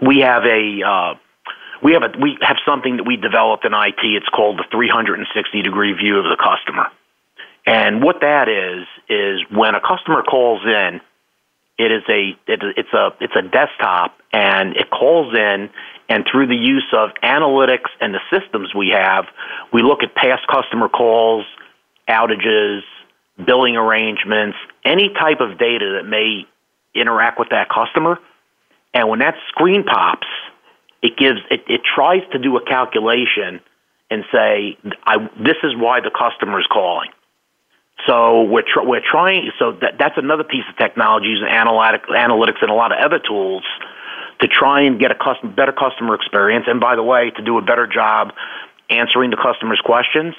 [0.00, 1.14] we have a uh,
[1.82, 4.00] we have a we have something that we developed in IT.
[4.02, 6.88] It's called the 360 degree view of the customer.
[7.66, 11.00] And what that is is when a customer calls in,
[11.78, 15.68] it is a it's a it's a desktop and it calls in
[16.08, 19.24] and through the use of analytics and the systems we have,
[19.72, 21.44] we look at past customer calls,
[22.08, 22.80] outages,
[23.44, 26.46] billing arrangements, any type of data that may
[26.94, 28.18] interact with that customer.
[28.94, 30.28] And when that screen pops,
[31.02, 33.60] it gives it, it tries to do a calculation
[34.08, 37.10] and say, I, this is why the customer is calling.
[38.06, 39.50] So we're tr- we're trying.
[39.58, 43.18] So that that's another piece of technology using analytic, analytics and a lot of other
[43.18, 43.64] tools
[44.40, 46.66] to try and get a custom, better customer experience.
[46.68, 48.32] And by the way, to do a better job
[48.90, 50.34] answering the customer's questions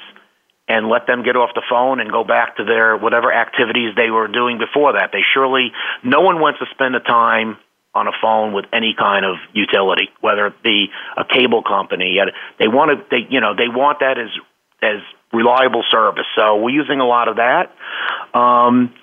[0.67, 4.11] and let them get off the phone and go back to their whatever activities they
[4.11, 5.11] were doing before that.
[5.11, 5.71] They surely
[6.03, 7.57] no one wants to spend the time
[7.95, 12.19] on a phone with any kind of utility, whether it be a cable company.
[12.59, 14.29] They want to, they you know, they want that as
[14.81, 15.01] as
[15.33, 16.25] reliable service.
[16.35, 17.71] So we're using a lot of that.
[18.33, 18.93] Um,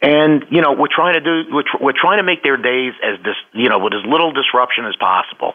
[0.00, 2.92] and you know we're trying to do we're, tr- we're trying to make their days
[3.02, 5.54] as dis, you know with as little disruption as possible.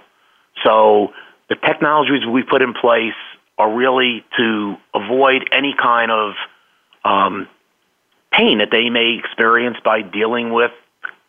[0.64, 1.14] So
[1.50, 3.16] the technologies we put in place
[3.58, 6.34] are really to avoid any kind of
[7.06, 7.48] um,
[8.32, 10.72] pain that they may experience by dealing with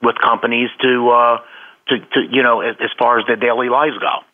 [0.02, 1.38] with companies to uh,
[1.88, 4.24] to, to you know as, as far as their daily lives go.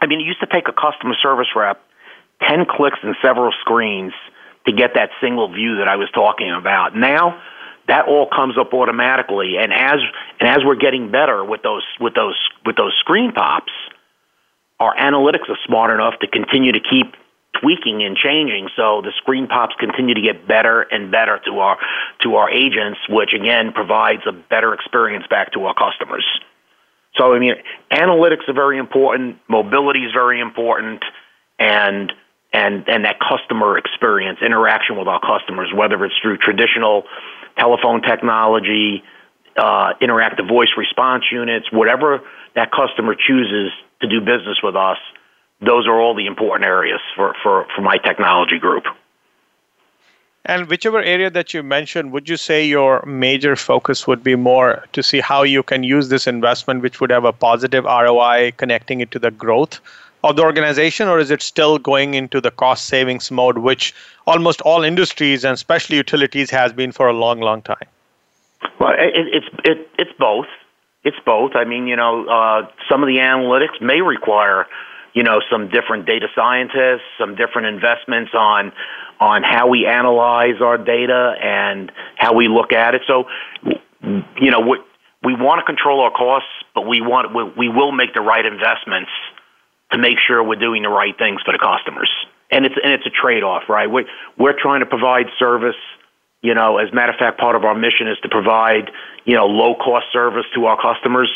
[0.00, 1.80] I mean, it used to take a customer service rep
[2.42, 4.12] 10 clicks and several screens
[4.66, 6.96] to get that single view that I was talking about.
[6.96, 7.40] Now,
[7.88, 10.00] that all comes up automatically and as
[10.40, 13.72] and as we're getting better with those with those with those screen pops,
[14.80, 17.14] our analytics are smart enough to continue to keep
[17.60, 21.78] tweaking and changing so the screen pops continue to get better and better to our
[22.22, 26.26] to our agents which again provides a better experience back to our customers.
[27.16, 27.54] So I mean
[27.92, 31.04] analytics are very important, mobility is very important
[31.58, 32.12] and
[32.56, 37.04] and, and that customer experience, interaction with our customers, whether it's through traditional
[37.58, 39.02] telephone technology,
[39.58, 42.22] uh, interactive voice response units, whatever
[42.54, 44.96] that customer chooses to do business with us,
[45.60, 48.84] those are all the important areas for, for, for my technology group.
[50.46, 54.84] And whichever area that you mentioned, would you say your major focus would be more
[54.92, 59.00] to see how you can use this investment, which would have a positive ROI, connecting
[59.00, 59.80] it to the growth
[60.24, 63.94] of the organization, or is it still going into the cost savings mode, which
[64.26, 67.88] almost all industries and especially utilities has been for a long, long time?
[68.80, 70.46] Well, it, it's it, it's both.
[71.04, 71.52] It's both.
[71.54, 74.66] I mean, you know, uh, some of the analytics may require,
[75.14, 78.72] you know, some different data scientists, some different investments on
[79.20, 83.02] on how we analyze our data and how we look at it.
[83.06, 83.24] So,
[84.02, 84.78] you know, we,
[85.22, 88.44] we want to control our costs, but we want we, we will make the right
[88.44, 89.10] investments
[89.92, 92.10] to make sure we're doing the right things for the customers.
[92.50, 93.90] And it's and it's a trade off, right?
[93.90, 94.06] We're
[94.38, 95.76] we're trying to provide service.
[96.42, 98.90] You know, as a matter of fact, part of our mission is to provide
[99.24, 101.30] you know low cost service to our customers.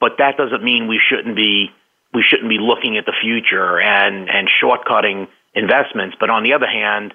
[0.00, 1.70] but that doesn't mean we shouldn't be
[2.14, 6.16] we shouldn't be looking at the future and and shortcutting investments.
[6.18, 7.14] But on the other hand,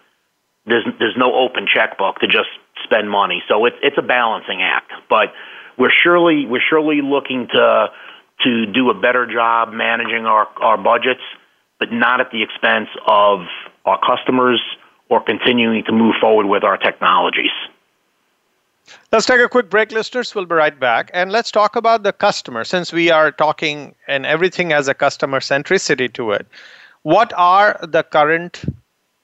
[0.65, 2.49] there's there's no open checkbook to just
[2.83, 3.43] spend money.
[3.47, 4.91] So it's it's a balancing act.
[5.09, 5.33] But
[5.77, 7.87] we're surely we're surely looking to
[8.43, 11.21] to do a better job managing our, our budgets,
[11.79, 13.41] but not at the expense of
[13.85, 14.61] our customers
[15.09, 17.51] or continuing to move forward with our technologies.
[19.11, 20.33] Let's take a quick break, listeners.
[20.33, 21.11] We'll be right back.
[21.13, 25.39] And let's talk about the customer since we are talking and everything has a customer
[25.39, 26.47] centricity to it.
[27.03, 28.63] What are the current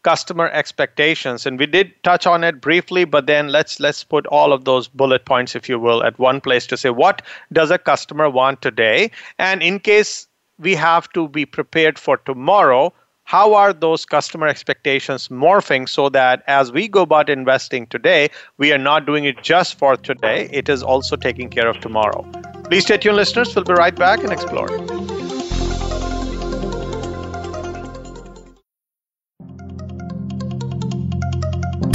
[0.03, 1.45] customer expectations.
[1.45, 4.88] And we did touch on it briefly but then let's let's put all of those
[4.88, 8.62] bullet points if you will at one place to say what does a customer want
[8.62, 9.12] today?
[9.38, 10.27] And in case
[10.60, 12.93] we have to be prepared for tomorrow
[13.25, 18.71] how are those customer expectations morphing so that as we go about investing today we
[18.71, 22.25] are not doing it just for today it is also taking care of tomorrow?
[22.65, 23.53] Please stay tuned listeners.
[23.55, 25.16] We'll be right back and explore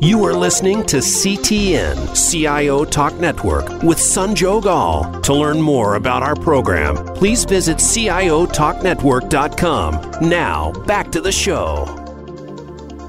[0.00, 5.20] You are listening to CTN CIO Talk Network with Sanjog Aul.
[5.22, 10.28] To learn more about our program, please visit CIOTalkNetwork.com.
[10.28, 11.98] Now, back to the show.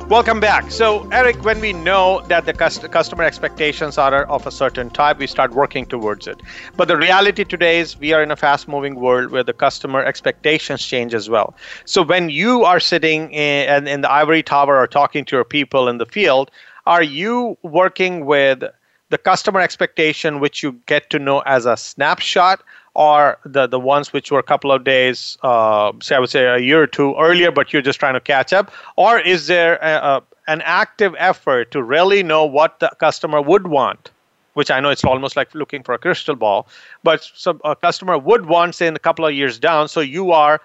[0.10, 0.72] Welcome back.
[0.72, 5.28] So, Eric, when we know that the customer expectations are of a certain type, we
[5.28, 6.42] start working towards it.
[6.76, 10.04] But the reality today is we are in a fast moving world where the customer
[10.04, 11.54] expectations change as well.
[11.86, 15.88] So, when you are sitting in, in the ivory tower or talking to your people
[15.88, 16.50] in the field,
[16.90, 18.64] are you working with
[19.10, 22.62] the customer expectation which you get to know as a snapshot
[22.96, 26.46] or the, the ones which were a couple of days uh, say i would say
[26.46, 28.72] a year or two earlier but you're just trying to catch up?
[28.98, 33.68] Or is there a, a, an active effort to really know what the customer would
[33.68, 34.10] want
[34.56, 36.68] which i know it's almost like looking for a crystal ball
[37.04, 40.32] but some, a customer would want say in a couple of years down so you
[40.32, 40.60] are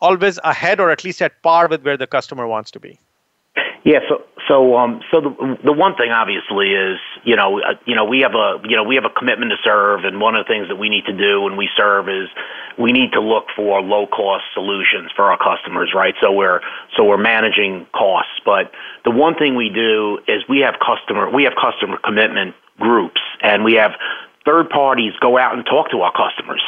[0.00, 2.98] always ahead or at least at par with where the customer wants to be?
[3.84, 7.94] Yeah, so so um so the the one thing obviously is you know uh, you
[7.94, 10.44] know we have a you know we have a commitment to serve, and one of
[10.44, 12.26] the things that we need to do when we serve is
[12.76, 16.14] we need to look for low cost solutions for our customers, right?
[16.20, 16.60] So we're
[16.96, 18.72] so we're managing costs, but
[19.04, 23.62] the one thing we do is we have customer we have customer commitment groups, and
[23.62, 23.92] we have
[24.44, 26.62] third parties go out and talk to our customers,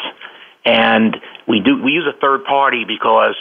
[0.64, 1.16] and
[1.48, 3.34] we do we use a third party because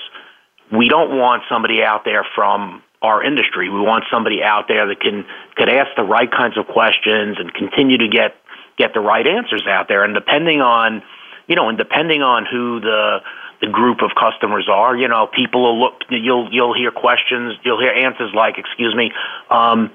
[0.74, 3.70] we don't want somebody out there from our industry.
[3.70, 7.54] We want somebody out there that can could ask the right kinds of questions and
[7.54, 8.36] continue to get
[8.78, 10.04] get the right answers out there.
[10.04, 11.02] And depending on,
[11.48, 13.20] you know, and depending on who the
[13.62, 16.02] the group of customers are, you know, people will look.
[16.10, 17.54] You'll you'll hear questions.
[17.64, 19.12] You'll hear answers like, "Excuse me,
[19.50, 19.92] um,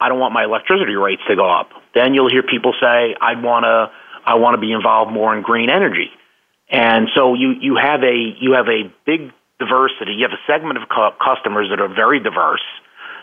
[0.00, 3.40] I don't want my electricity rates to go up." Then you'll hear people say, "I
[3.40, 3.90] want to
[4.24, 6.10] I want to be involved more in green energy."
[6.70, 10.12] And so you you have a you have a big diversity.
[10.14, 12.64] You have a segment of cu- customers that are very diverse,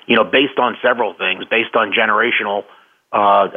[0.08, 2.64] you know, based on several things, based on generational.
[3.12, 3.48] Uh,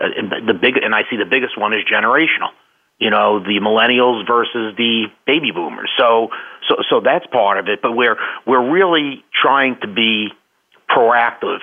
[0.47, 2.51] the big, and I see the biggest one is generational.
[2.99, 5.91] You know, the millennials versus the baby boomers.
[5.97, 6.29] So,
[6.69, 7.81] so, so that's part of it.
[7.81, 10.29] But we're we're really trying to be
[10.91, 11.61] proactive,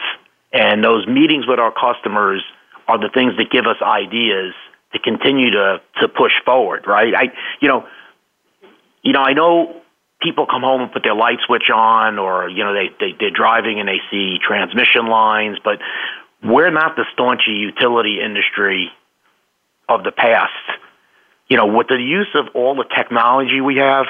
[0.53, 2.43] and those meetings with our customers
[2.87, 4.53] are the things that give us ideas
[4.93, 6.85] to continue to to push forward.
[6.87, 7.13] Right?
[7.13, 7.23] I,
[7.59, 7.85] you know,
[9.03, 9.81] you know, I know
[10.21, 13.31] people come home and put their light switch on or you know they, they they're
[13.31, 15.79] driving and they see transmission lines but
[16.43, 18.91] we're not the staunchy utility industry
[19.89, 20.51] of the past.
[21.47, 24.05] You know with the use of all the technology we have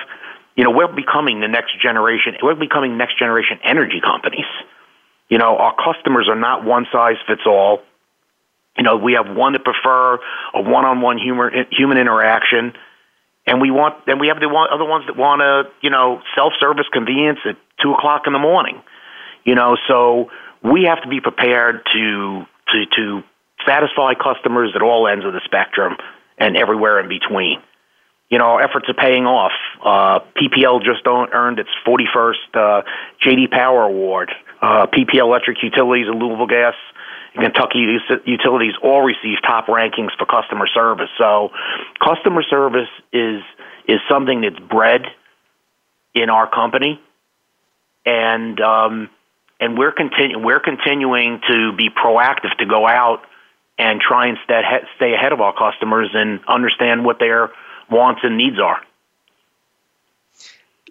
[0.55, 4.49] you know we're becoming the next generation we're becoming next generation energy companies.
[5.29, 7.81] You know our customers are not one size fits all.
[8.77, 10.19] You know we have one that prefer
[10.53, 12.73] a one-on-one human human interaction
[13.45, 16.21] and we want then we have the one, other ones that want to you know
[16.35, 18.81] self service convenience at two o'clock in the morning
[19.43, 20.29] you know so
[20.63, 23.23] we have to be prepared to to to
[23.65, 25.97] satisfy customers at all ends of the spectrum
[26.37, 27.61] and everywhere in between
[28.29, 29.51] you know, our efforts are paying off.
[29.83, 32.81] Uh, PPL just earned its 41st uh,
[33.23, 34.31] JD Power Award.
[34.61, 36.95] Uh, PPL Electric Utilities and Louisville Gas and
[37.35, 41.09] Kentucky Utilities all receive top rankings for customer service.
[41.17, 41.51] So,
[42.03, 43.41] customer service is
[43.87, 45.03] is something that's bred
[46.13, 46.99] in our company,
[48.05, 49.09] and um,
[49.59, 53.21] and we're continu- we're continuing to be proactive to go out
[53.77, 54.61] and try and stay,
[54.95, 57.51] stay ahead of our customers and understand what their
[57.89, 58.81] wants and needs are.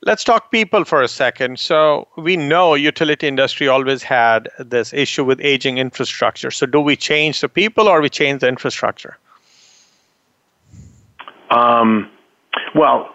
[0.07, 1.59] Let's talk people for a second.
[1.59, 6.51] So we know utility industry always had this issue with aging infrastructure.
[6.51, 9.17] So do we change the people or we change the infrastructure?
[11.51, 12.11] Um,
[12.75, 13.15] well,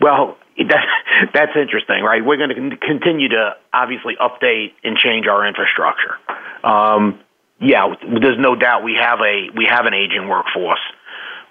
[0.00, 2.24] well, that, that's interesting, right?
[2.24, 6.16] We're going to continue to obviously update and change our infrastructure.
[6.64, 7.20] Um,
[7.60, 10.80] yeah, there's no doubt we have a we have an aging workforce.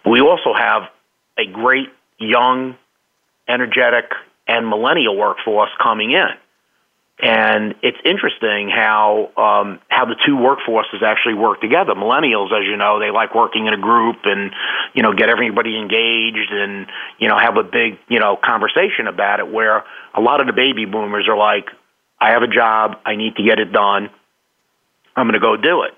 [0.05, 0.83] We also have
[1.37, 2.75] a great young,
[3.47, 4.05] energetic,
[4.47, 6.29] and millennial workforce coming in.
[7.19, 11.95] And it's interesting how um, how the two workforces actually work together.
[11.95, 14.51] Millennials, as you know, they like working in a group and
[14.93, 16.85] you know get everybody engaged and
[17.17, 19.51] you know have a big you know conversation about it.
[19.51, 19.83] Where
[20.13, 21.69] a lot of the baby boomers are like,
[22.21, 24.11] I have a job, I need to get it done,
[25.15, 25.95] I'm going to go do it.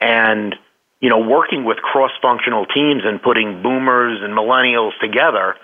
[0.00, 0.54] And
[1.00, 5.56] you know, working with cross-functional teams and putting boomers and millennials together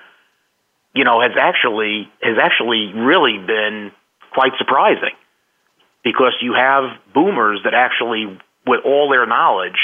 [0.96, 3.92] you know, has actually has actually really been
[4.32, 5.14] quite surprising
[6.02, 8.26] because you have boomers that actually,
[8.66, 9.78] with all their knowledge,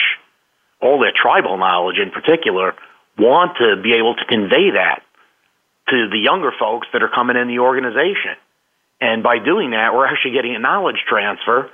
[0.81, 2.75] all their tribal knowledge in particular,
[3.19, 5.03] want to be able to convey that
[5.89, 8.41] to the younger folks that are coming in the organization.
[9.01, 11.71] And by doing that, we're actually getting a knowledge transfer,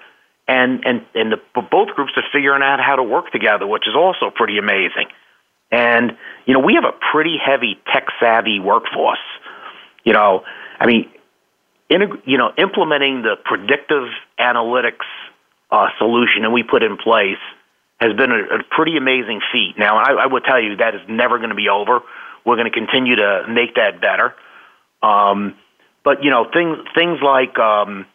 [0.48, 1.38] and and and the,
[1.70, 5.06] both groups are figuring out how to work together, which is also pretty amazing.
[5.70, 6.16] And,
[6.46, 9.18] you know, we have a pretty heavy tech savvy workforce.
[10.04, 10.44] You know,
[10.80, 11.10] I mean,
[11.90, 14.08] in, you know, implementing the predictive
[14.38, 15.06] analytics
[15.70, 17.38] uh, solution that we put in place
[18.00, 19.74] has been a, a pretty amazing feat.
[19.76, 22.00] Now, I, I would tell you that is never going to be over.
[22.44, 24.34] We're going to continue to make that better.
[25.02, 25.56] Um,
[26.04, 28.06] but you know, things things like um,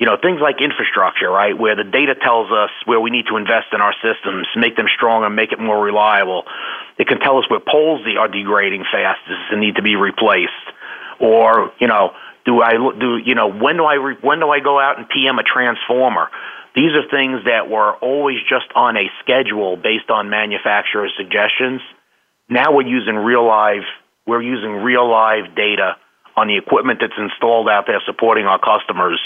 [0.00, 3.36] you know, things like infrastructure, right, where the data tells us where we need to
[3.36, 6.44] invest in our systems, make them stronger, make it more reliable.
[6.98, 10.52] It can tell us where poles are degrading fastest and need to be replaced.
[11.20, 12.14] Or, you know,
[12.46, 15.06] do I do you know when do I re, when do I go out and
[15.06, 16.30] PM a transformer?
[16.74, 21.82] These are things that were always just on a schedule based on manufacturer's suggestions.
[22.48, 23.82] Now we're using real live
[24.26, 25.96] we're using real live data
[26.36, 29.20] on the equipment that's installed out there supporting our customers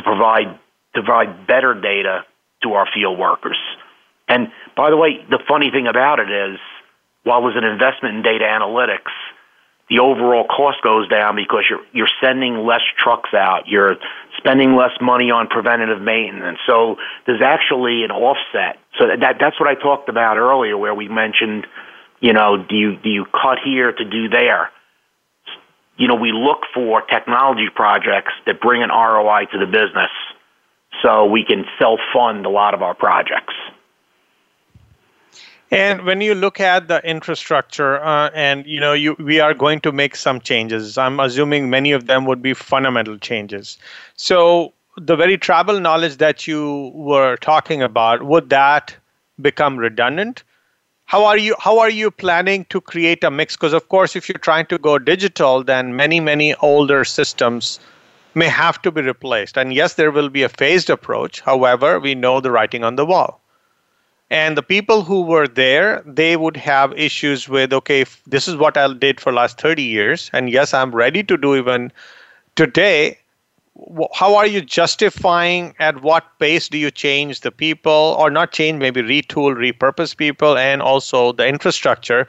[0.00, 0.58] to provide
[0.94, 2.24] to provide better data
[2.62, 3.58] to our field workers.
[4.28, 6.58] And by the way, the funny thing about it is,
[7.24, 9.12] while there's an investment in data analytics,
[9.88, 13.96] the overall cost goes down because you're you're sending less trucks out, you're
[14.38, 16.58] spending less money on preventative maintenance.
[16.66, 16.96] So
[17.26, 18.78] there's actually an offset.
[18.98, 21.66] So that that's what I talked about earlier, where we mentioned,
[22.20, 24.70] you know, do you do you cut here to do there?
[26.00, 30.08] You know, we look for technology projects that bring an ROI to the business
[31.02, 33.52] so we can self fund a lot of our projects.
[35.70, 39.80] And when you look at the infrastructure, uh, and you know, you we are going
[39.80, 40.96] to make some changes.
[40.96, 43.76] I'm assuming many of them would be fundamental changes.
[44.16, 48.96] So the very tribal knowledge that you were talking about, would that
[49.38, 50.44] become redundant?
[51.10, 53.56] How are you how are you planning to create a mix?
[53.56, 57.80] Because of course if you're trying to go digital then many many older systems
[58.34, 59.58] may have to be replaced.
[59.58, 61.40] And yes there will be a phased approach.
[61.40, 63.40] However we know the writing on the wall.
[64.30, 68.04] And the people who were there they would have issues with okay
[68.36, 71.56] this is what i did for last 30 years and yes i'm ready to do
[71.56, 71.90] even
[72.54, 73.18] today
[74.14, 78.78] how are you justifying at what pace do you change the people or not change
[78.78, 82.26] maybe retool repurpose people and also the infrastructure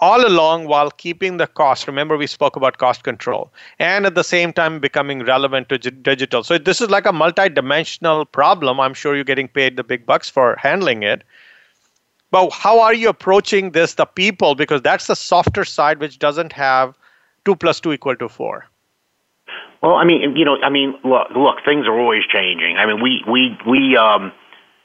[0.00, 1.86] all along while keeping the cost?
[1.86, 6.42] Remember we spoke about cost control and at the same time becoming relevant to digital.
[6.42, 8.80] So this is like a multi-dimensional problem.
[8.80, 11.22] I'm sure you're getting paid the big bucks for handling it.
[12.30, 14.54] But how are you approaching this the people?
[14.54, 16.96] Because that's the softer side which doesn't have
[17.44, 18.66] 2 plus 2 equal to 4
[19.84, 22.78] well, I mean, you know, I mean, look, look, things are always changing.
[22.78, 24.32] I mean, we we we um,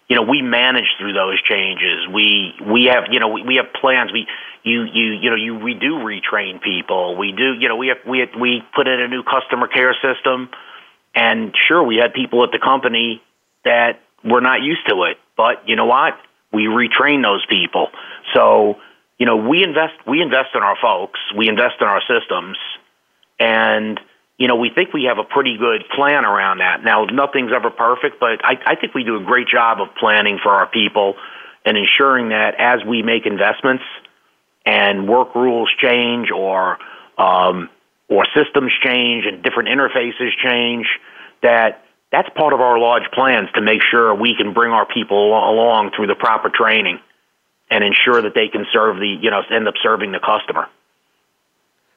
[0.10, 2.06] you know, we manage through those changes.
[2.14, 4.12] We we have, you know, we, we have plans.
[4.12, 4.28] We
[4.64, 7.16] you you you know, you we do retrain people.
[7.16, 9.96] We do, you know, we have we have, we put in a new customer care
[10.04, 10.50] system,
[11.16, 13.22] and sure, we had people at the company
[13.64, 16.20] that were not used to it, but you know what?
[16.52, 17.88] We retrain those people.
[18.34, 18.76] So
[19.18, 22.58] you know, we invest we invest in our folks, we invest in our systems,
[23.40, 23.98] and
[24.40, 26.82] you know, we think we have a pretty good plan around that.
[26.82, 30.40] Now, nothing's ever perfect, but I, I think we do a great job of planning
[30.42, 31.16] for our people
[31.66, 33.84] and ensuring that as we make investments
[34.66, 36.78] and work rules change or
[37.18, 37.70] um,
[38.08, 40.88] or systems change and different interfaces change,
[41.44, 45.36] that that's part of our large plans to make sure we can bring our people
[45.38, 47.00] along through the proper training
[47.70, 50.70] and ensure that they can serve the you know end up serving the customer.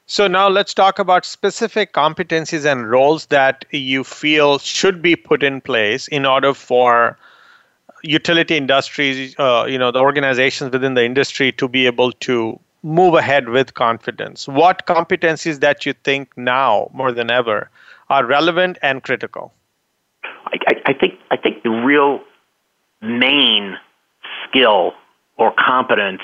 [0.05, 5.43] So now let's talk about specific competencies and roles that you feel should be put
[5.43, 7.17] in place in order for
[8.03, 13.13] utility industries, uh, you know, the organizations within the industry to be able to move
[13.13, 14.45] ahead with confidence.
[14.45, 17.69] What competencies that you think now more than ever
[18.09, 19.53] are relevant and critical?
[20.25, 22.19] I, I, I think I think the real
[23.01, 23.77] main
[24.47, 24.93] skill
[25.37, 26.21] or competence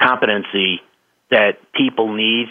[0.00, 0.80] competency
[1.30, 2.48] that people need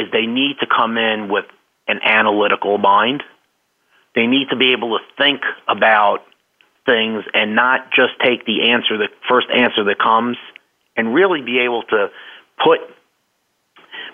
[0.00, 1.44] is they need to come in with
[1.86, 3.22] an analytical mind.
[4.14, 6.24] They need to be able to think about
[6.86, 10.36] things and not just take the answer, the first answer that comes,
[10.96, 12.10] and really be able to
[12.62, 12.80] put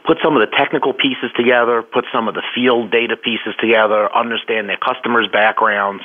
[0.07, 4.09] put some of the technical pieces together, put some of the field data pieces together,
[4.15, 6.05] understand their customers' backgrounds,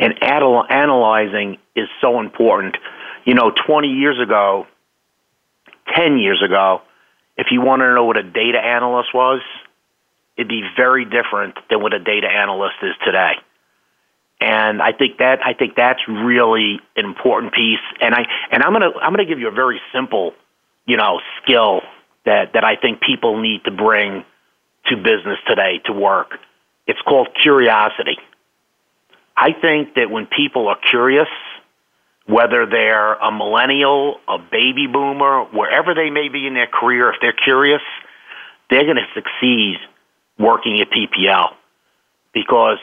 [0.00, 2.76] and analyzing is so important.
[3.24, 4.66] You know, 20 years ago,
[5.94, 6.82] 10 years ago,
[7.38, 9.40] if you want to know what a data analyst was,
[10.36, 13.34] it'd be very different than what a data analyst is today.
[14.40, 17.82] And I think that I think that's really an important piece.
[18.00, 20.32] And I and I'm gonna I'm gonna give you a very simple,
[20.84, 21.80] you know, skill
[22.24, 24.24] that that I think people need to bring
[24.86, 26.38] to business today to work.
[26.86, 28.18] It's called curiosity.
[29.36, 31.28] I think that when people are curious,
[32.28, 37.16] whether they're a millennial, a baby boomer, wherever they may be in their career, if
[37.22, 37.80] they're curious,
[38.68, 39.76] they're going to succeed
[40.38, 41.54] working at PPL
[42.34, 42.78] because,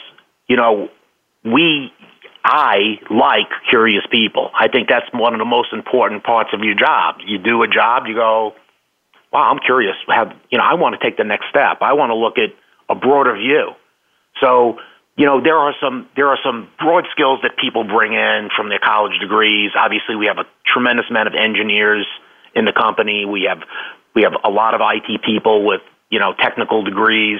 [0.47, 0.89] you know,
[1.43, 1.93] we,
[2.43, 4.49] I like curious people.
[4.57, 7.17] I think that's one of the most important parts of your job.
[7.23, 8.55] You do a job, you go,
[9.31, 9.95] wow, I'm curious.
[10.07, 11.77] Have, you know, I want to take the next step.
[11.81, 12.49] I want to look at
[12.89, 13.73] a broader view.
[14.41, 14.79] So,
[15.17, 18.69] you know, there are some there are some broad skills that people bring in from
[18.69, 19.71] their college degrees.
[19.75, 22.05] Obviously, we have a tremendous amount of engineers
[22.53, 23.25] in the company.
[23.25, 23.61] We have
[24.13, 27.39] we have a lot of IT people with you know technical degrees,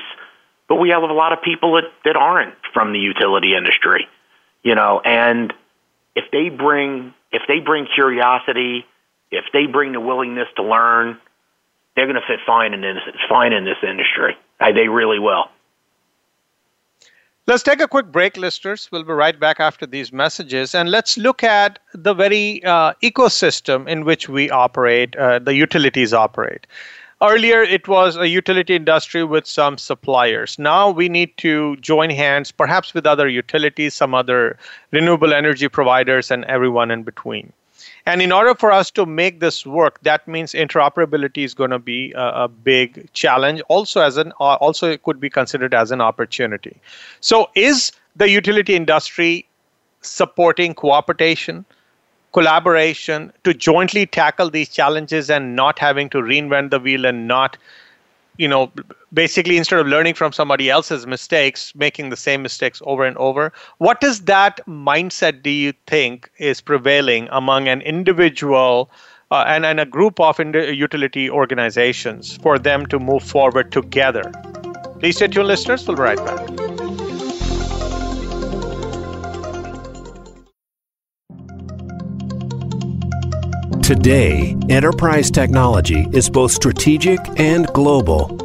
[0.69, 4.07] but we have a lot of people that that aren't from the utility industry.
[4.63, 5.53] You know, and
[6.15, 8.86] if they bring if they bring curiosity,
[9.32, 11.17] if they bring the willingness to learn,
[11.95, 14.38] they're going to fit fine in this fine in this industry.
[14.61, 15.49] They really will.
[17.47, 18.89] Let's take a quick break, listeners.
[18.91, 20.73] We'll be right back after these messages.
[20.73, 26.11] And let's look at the very uh, ecosystem in which we operate, uh, the utilities
[26.11, 26.65] operate.
[27.21, 30.57] Earlier, it was a utility industry with some suppliers.
[30.57, 34.57] Now we need to join hands, perhaps with other utilities, some other
[34.89, 37.53] renewable energy providers, and everyone in between.
[38.05, 41.79] And in order for us to make this work, that means interoperability is going to
[41.79, 43.61] be a, a big challenge.
[43.67, 46.77] Also, as an uh, also it could be considered as an opportunity.
[47.19, 49.45] So, is the utility industry
[50.01, 51.65] supporting cooperation,
[52.33, 57.57] collaboration to jointly tackle these challenges and not having to reinvent the wheel and not
[58.38, 58.71] you know
[59.13, 63.51] basically instead of learning from somebody else's mistakes making the same mistakes over and over
[63.77, 68.89] what is that mindset do you think is prevailing among an individual
[69.31, 74.31] uh, and, and a group of utility organizations for them to move forward together?
[74.99, 75.88] Please stay tuned listeners.
[75.88, 76.84] We'll be right back
[83.86, 88.44] Today, enterprise technology is both strategic and global.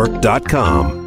[0.01, 1.01] CIOTalkNetwork.com.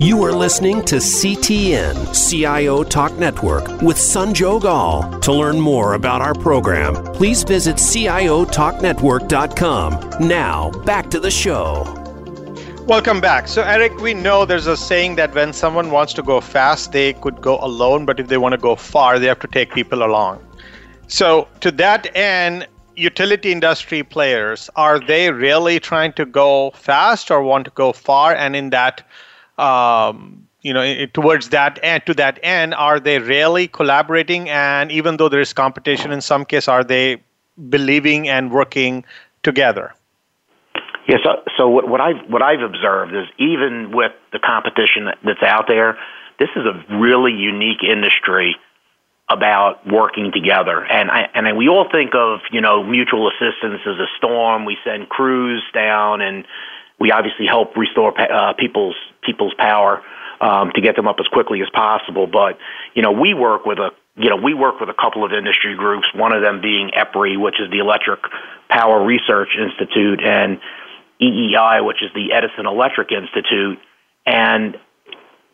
[0.00, 5.20] You are listening to CTN CIO Talk Network with Sanjog Aul.
[5.20, 10.26] To learn more about our program, please visit CIOTalkNetwork.com.
[10.26, 11.84] Now, back to the show.
[12.86, 13.46] Welcome back.
[13.46, 17.12] So, Eric, we know there's a saying that when someone wants to go fast, they
[17.12, 20.02] could go alone, but if they want to go far, they have to take people
[20.02, 20.42] along.
[21.06, 22.66] So, to that end,
[23.00, 28.34] utility industry players are they really trying to go fast or want to go far?
[28.34, 29.02] And in that,
[29.58, 34.50] um, you know, towards that and to that end, are they really collaborating?
[34.50, 37.22] And even though there is competition in some case, are they
[37.68, 39.04] believing and working
[39.42, 39.94] together?
[41.08, 45.42] Yeah, so, so what, what I've what I've observed is even with the competition that's
[45.42, 45.98] out there,
[46.38, 48.56] this is a really unique industry
[49.30, 50.84] about working together.
[50.84, 54.64] And I, and I, we all think of you know mutual assistance as a storm.
[54.64, 56.44] We send crews down, and
[56.98, 60.02] we obviously help restore uh, people's people's power
[60.40, 62.26] um, to get them up as quickly as possible.
[62.26, 62.58] But
[62.94, 65.76] you know we work with a you know we work with a couple of industry
[65.76, 66.06] groups.
[66.12, 68.20] One of them being EPRI, which is the Electric
[68.68, 70.58] Power Research Institute, and
[71.22, 73.78] EEI, which is the Edison Electric Institute,
[74.26, 74.76] and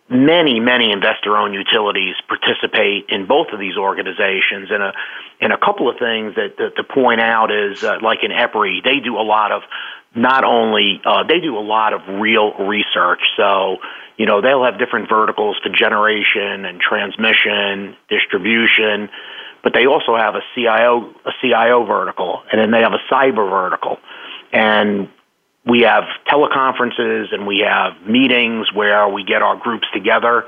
[0.09, 4.71] many, many investor-owned utilities participate in both of these organizations.
[4.71, 4.93] And a
[5.41, 8.83] and a couple of things that, that to point out is uh, like in EPRI,
[8.85, 9.63] they do a lot of
[10.15, 13.21] not only uh, they do a lot of real research.
[13.37, 13.79] So
[14.17, 19.11] you know they'll have different verticals to generation and transmission, distribution,
[19.63, 23.49] but they also have a CIO a CIO vertical, and then they have a cyber
[23.51, 23.99] vertical.
[24.53, 25.09] And
[25.67, 30.45] we have teleconferences and we have meetings where we get our groups together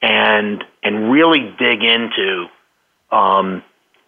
[0.00, 2.46] and and really dig into
[3.10, 3.62] um,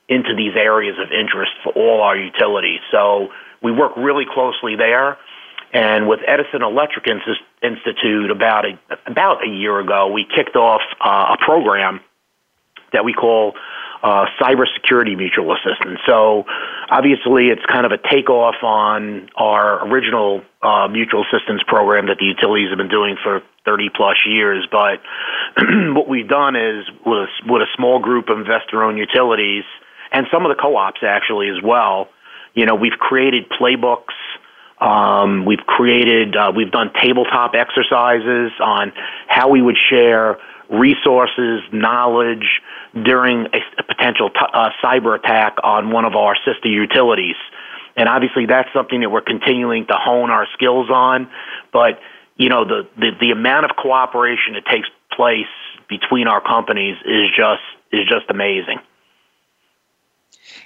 [0.09, 2.81] into these areas of interest for all our utilities.
[2.91, 3.29] So
[3.63, 5.19] we work really closely there.
[5.75, 11.35] And with Edison Electric Institute, about a about a year ago, we kicked off uh,
[11.35, 12.01] a program
[12.93, 13.55] that we call
[14.03, 16.01] uh, cybersecurity mutual assistance.
[16.07, 16.45] So
[16.91, 22.27] obviously, it's kind of a takeoff on our original uh, mutual assistance program that the
[22.27, 24.67] utilities have been doing for 30 plus years.
[24.71, 25.01] But
[25.95, 29.65] what we've done is with a, with a small group of investor-owned utilities
[30.11, 32.09] and some of the co-ops actually as well.
[32.55, 34.15] You know, we've created playbooks.
[34.81, 38.93] Um, we've created, uh, we've done tabletop exercises on
[39.29, 40.39] how we would share
[40.69, 42.61] resources, knowledge
[42.95, 47.36] during a, a potential t- uh, cyber attack on one of our sister utilities.
[47.97, 51.28] And obviously, that's something that we're continuing to hone our skills on.
[51.72, 52.01] But
[52.36, 55.47] you know, the, the, the amount of cooperation that takes place
[55.88, 57.62] between our companies is just
[57.93, 58.78] is just amazing.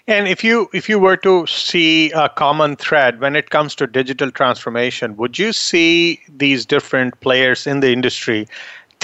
[0.07, 3.87] And if you if you were to see a common thread when it comes to
[3.87, 8.47] digital transformation, would you see these different players in the industry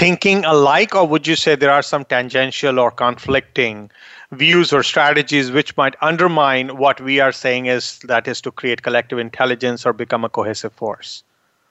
[0.02, 3.88] thinking alike, or would you say there are some tangential or conflicting
[4.32, 8.82] views or strategies which might undermine what we are saying is that is to create
[8.82, 11.22] collective intelligence or become a cohesive force?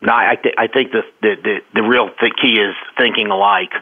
[0.02, 3.74] No, I, th- I think the, the, the, the real th- key is thinking alike.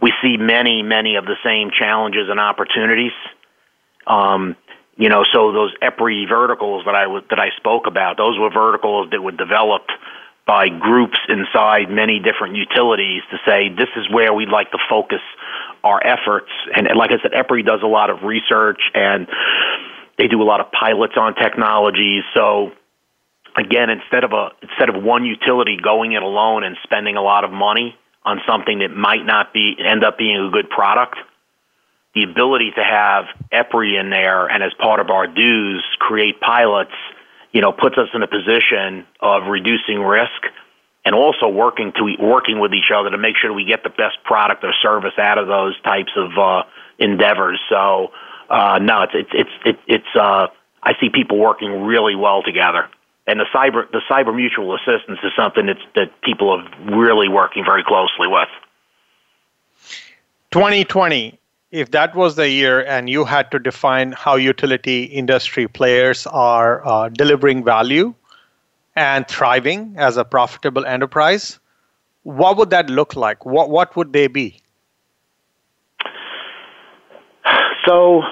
[0.00, 3.12] We see many, many of the same challenges and opportunities.
[4.06, 4.54] Um,
[4.98, 8.50] you know, so those EPRI verticals that I w- that I spoke about, those were
[8.50, 9.90] verticals that were developed
[10.46, 15.20] by groups inside many different utilities to say this is where we'd like to focus
[15.84, 16.50] our efforts.
[16.74, 19.28] And, like I said, EPRI does a lot of research and
[20.18, 22.24] they do a lot of pilots on technologies.
[22.34, 22.72] So
[23.56, 27.44] again, instead of a instead of one utility going it alone and spending a lot
[27.44, 31.16] of money on something that might not be end up being a good product,
[32.14, 36.92] the ability to have EPRI in there and as part of our dues create pilots–
[37.52, 40.42] you know, puts us in a position of reducing risk
[41.04, 44.22] and also working to working with each other to make sure we get the best
[44.24, 46.62] product or service out of those types of uh,
[46.98, 47.58] endeavors.
[47.68, 48.12] So,
[48.48, 50.48] uh, no, it's it's it's it, it's uh,
[50.82, 52.88] I see people working really well together,
[53.26, 57.64] and the cyber the cyber mutual assistance is something that's that people are really working
[57.64, 58.48] very closely with.
[60.50, 61.38] 2020
[61.70, 66.86] if that was the year and you had to define how utility industry players are
[66.86, 68.12] uh, delivering value
[68.96, 71.58] and thriving as a profitable enterprise,
[72.24, 73.46] what would that look like?
[73.46, 74.60] What what would they be?
[77.86, 78.22] So,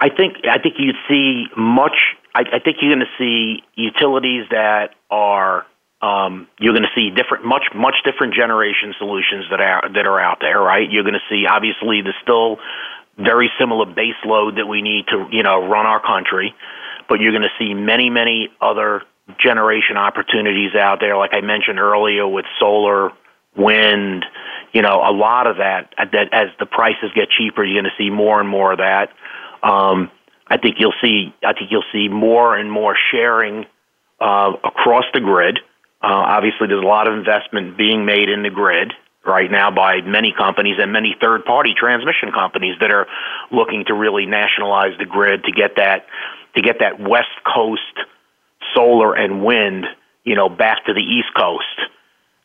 [0.00, 1.96] I think I think you see much.
[2.34, 5.64] I, I think you're going to see utilities that are
[6.06, 10.20] um, you're going to see different, much, much different generation solutions that are that are
[10.20, 10.88] out there, right?
[10.88, 12.58] You're going to see obviously the still
[13.18, 16.54] very similar base load that we need to, you know, run our country,
[17.08, 19.02] but you're going to see many, many other
[19.40, 23.10] generation opportunities out there, like I mentioned earlier, with solar,
[23.56, 24.24] wind,
[24.72, 25.92] you know, a lot of that.
[25.98, 29.08] That as the prices get cheaper, you're going to see more and more of that.
[29.62, 30.10] Um,
[30.46, 31.34] I think you'll see.
[31.42, 33.64] I think you'll see more and more sharing
[34.20, 35.58] uh, across the grid
[36.02, 38.92] Uh, obviously, there's a lot of investment being made in the grid
[39.26, 43.06] right now by many companies and many third party transmission companies that are
[43.50, 46.06] looking to really nationalize the grid to get that
[46.54, 47.82] to get that west coast
[48.74, 49.84] solar and wind
[50.24, 51.90] you know back to the east coast.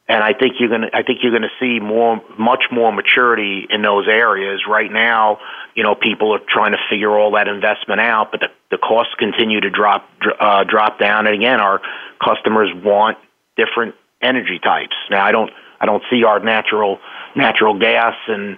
[0.08, 2.91] And I think you're going to I think you're going to see more much more
[2.91, 4.62] maturity in those areas.
[4.68, 5.39] Right now
[5.76, 9.14] you know people are trying to figure all that investment out but the the costs
[9.20, 11.28] continue to drop uh, drop down.
[11.28, 11.82] And again our
[12.24, 13.18] customers want
[13.62, 15.51] different energy types now I don't
[15.82, 16.99] I don't see our natural
[17.36, 18.57] natural gas and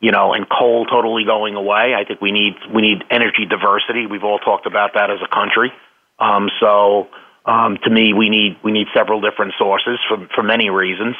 [0.00, 1.94] you know and coal totally going away.
[1.94, 4.06] I think we need we need energy diversity.
[4.06, 5.72] We've all talked about that as a country.
[6.18, 7.08] Um, so
[7.46, 11.14] um, to me, we need we need several different sources for for many reasons.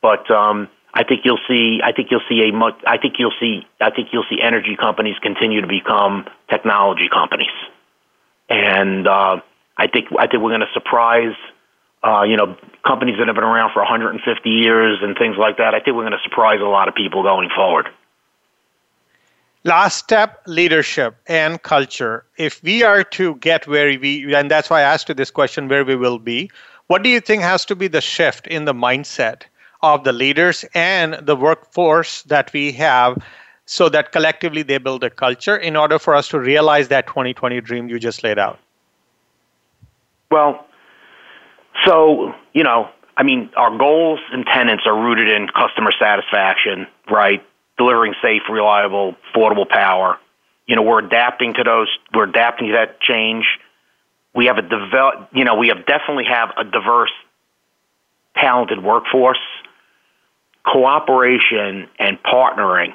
[0.00, 3.34] But um, I think you'll see I think you'll see a much I think you'll
[3.40, 7.56] see I think you'll see energy companies continue to become technology companies,
[8.48, 9.40] and uh,
[9.76, 11.34] I think I think we're going to surprise
[12.06, 15.74] uh, you know, companies that have been around for 150 years and things like that.
[15.74, 17.88] I think we're going to surprise a lot of people going forward.
[19.64, 22.24] Last step leadership and culture.
[22.36, 25.66] If we are to get where we, and that's why I asked you this question,
[25.66, 26.50] where we will be,
[26.86, 29.42] what do you think has to be the shift in the mindset
[29.82, 33.20] of the leaders and the workforce that we have
[33.66, 37.60] so that collectively they build a culture in order for us to realize that 2020
[37.60, 38.60] dream you just laid out?
[40.30, 40.64] Well,
[41.86, 47.42] so, you know, I mean, our goals and tenants are rooted in customer satisfaction, right?
[47.78, 50.18] Delivering safe, reliable, affordable power.
[50.66, 51.88] You know, we're adapting to those.
[52.12, 53.44] We're adapting to that change.
[54.34, 55.30] We have a develop.
[55.32, 57.12] You know, we have definitely have a diverse,
[58.36, 59.40] talented workforce.
[60.66, 62.94] Cooperation and partnering.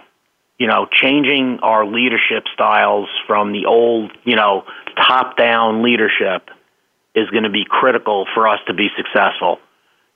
[0.60, 4.66] You know, changing our leadership styles from the old, you know,
[4.96, 6.50] top-down leadership
[7.16, 9.60] is going to be critical for us to be successful.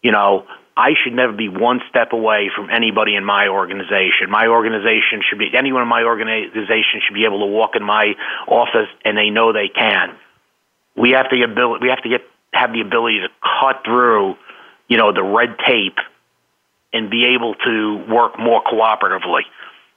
[0.01, 0.45] You know,
[0.77, 4.29] I should never be one step away from anybody in my organization.
[4.29, 8.13] My organization should be anyone in my organization should be able to walk in my
[8.47, 10.15] office and they know they can.
[10.95, 12.21] We have the ability we have to get
[12.53, 14.35] have the ability to cut through,
[14.87, 15.97] you know, the red tape
[16.91, 19.43] and be able to work more cooperatively.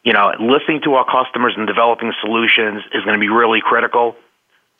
[0.04, 4.16] You know, listening to our customers and developing solutions is going to be really critical.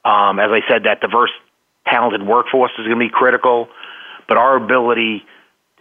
[0.05, 1.31] Um, as I said, that diverse
[1.91, 3.68] talented workforce is going to be critical,
[4.26, 5.24] but our ability,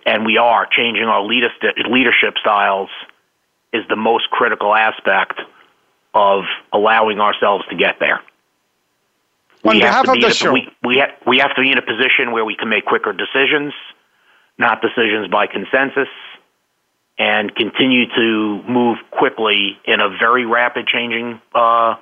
[0.06, 2.90] and we are changing our leadership styles,
[3.74, 5.40] is the most critical aspect
[6.14, 6.44] of
[6.74, 8.22] allowing ourselves to get there.
[9.64, 11.82] On we behalf of the show, we, we, ha- we have to be in a
[11.82, 13.74] position where we can make quicker decisions,
[14.58, 16.08] not decisions by consensus,
[17.20, 21.96] and continue to move quickly in a very rapid changing uh,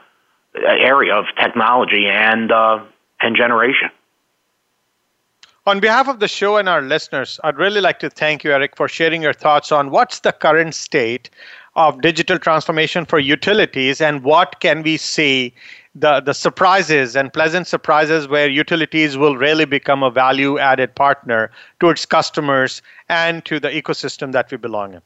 [0.53, 2.84] area of technology and uh,
[3.26, 3.89] and generation.
[5.67, 8.76] On behalf of the show and our listeners, I'd really like to thank you, Eric,
[8.76, 11.32] for sharing your thoughts on what's the current state
[11.76, 15.53] of digital transformation for utilities and what can we see
[15.95, 21.49] the, the surprises and pleasant surprises where utilities will really become a value added partner
[21.80, 25.01] to its customers and to the ecosystem that we belong in.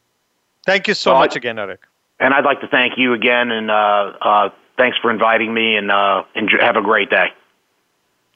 [0.66, 1.82] Thank you so well, much again, Eric.
[2.20, 3.74] And I'd like to thank you again, and uh,
[4.22, 7.28] uh, thanks for inviting me, and uh, enjoy, have a great day.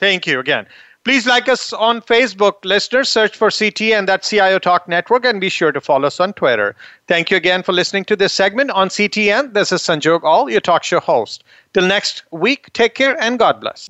[0.04, 0.68] Thank you again.
[1.06, 3.08] Please like us on Facebook, listeners.
[3.08, 6.34] Search for CT and that CIO Talk Network, and be sure to follow us on
[6.34, 6.76] Twitter.
[7.08, 9.54] Thank you again for listening to this segment on CTN.
[9.54, 11.45] This is Sanjog Aul, your talk show host.
[11.74, 13.89] Till next week, take care and God bless.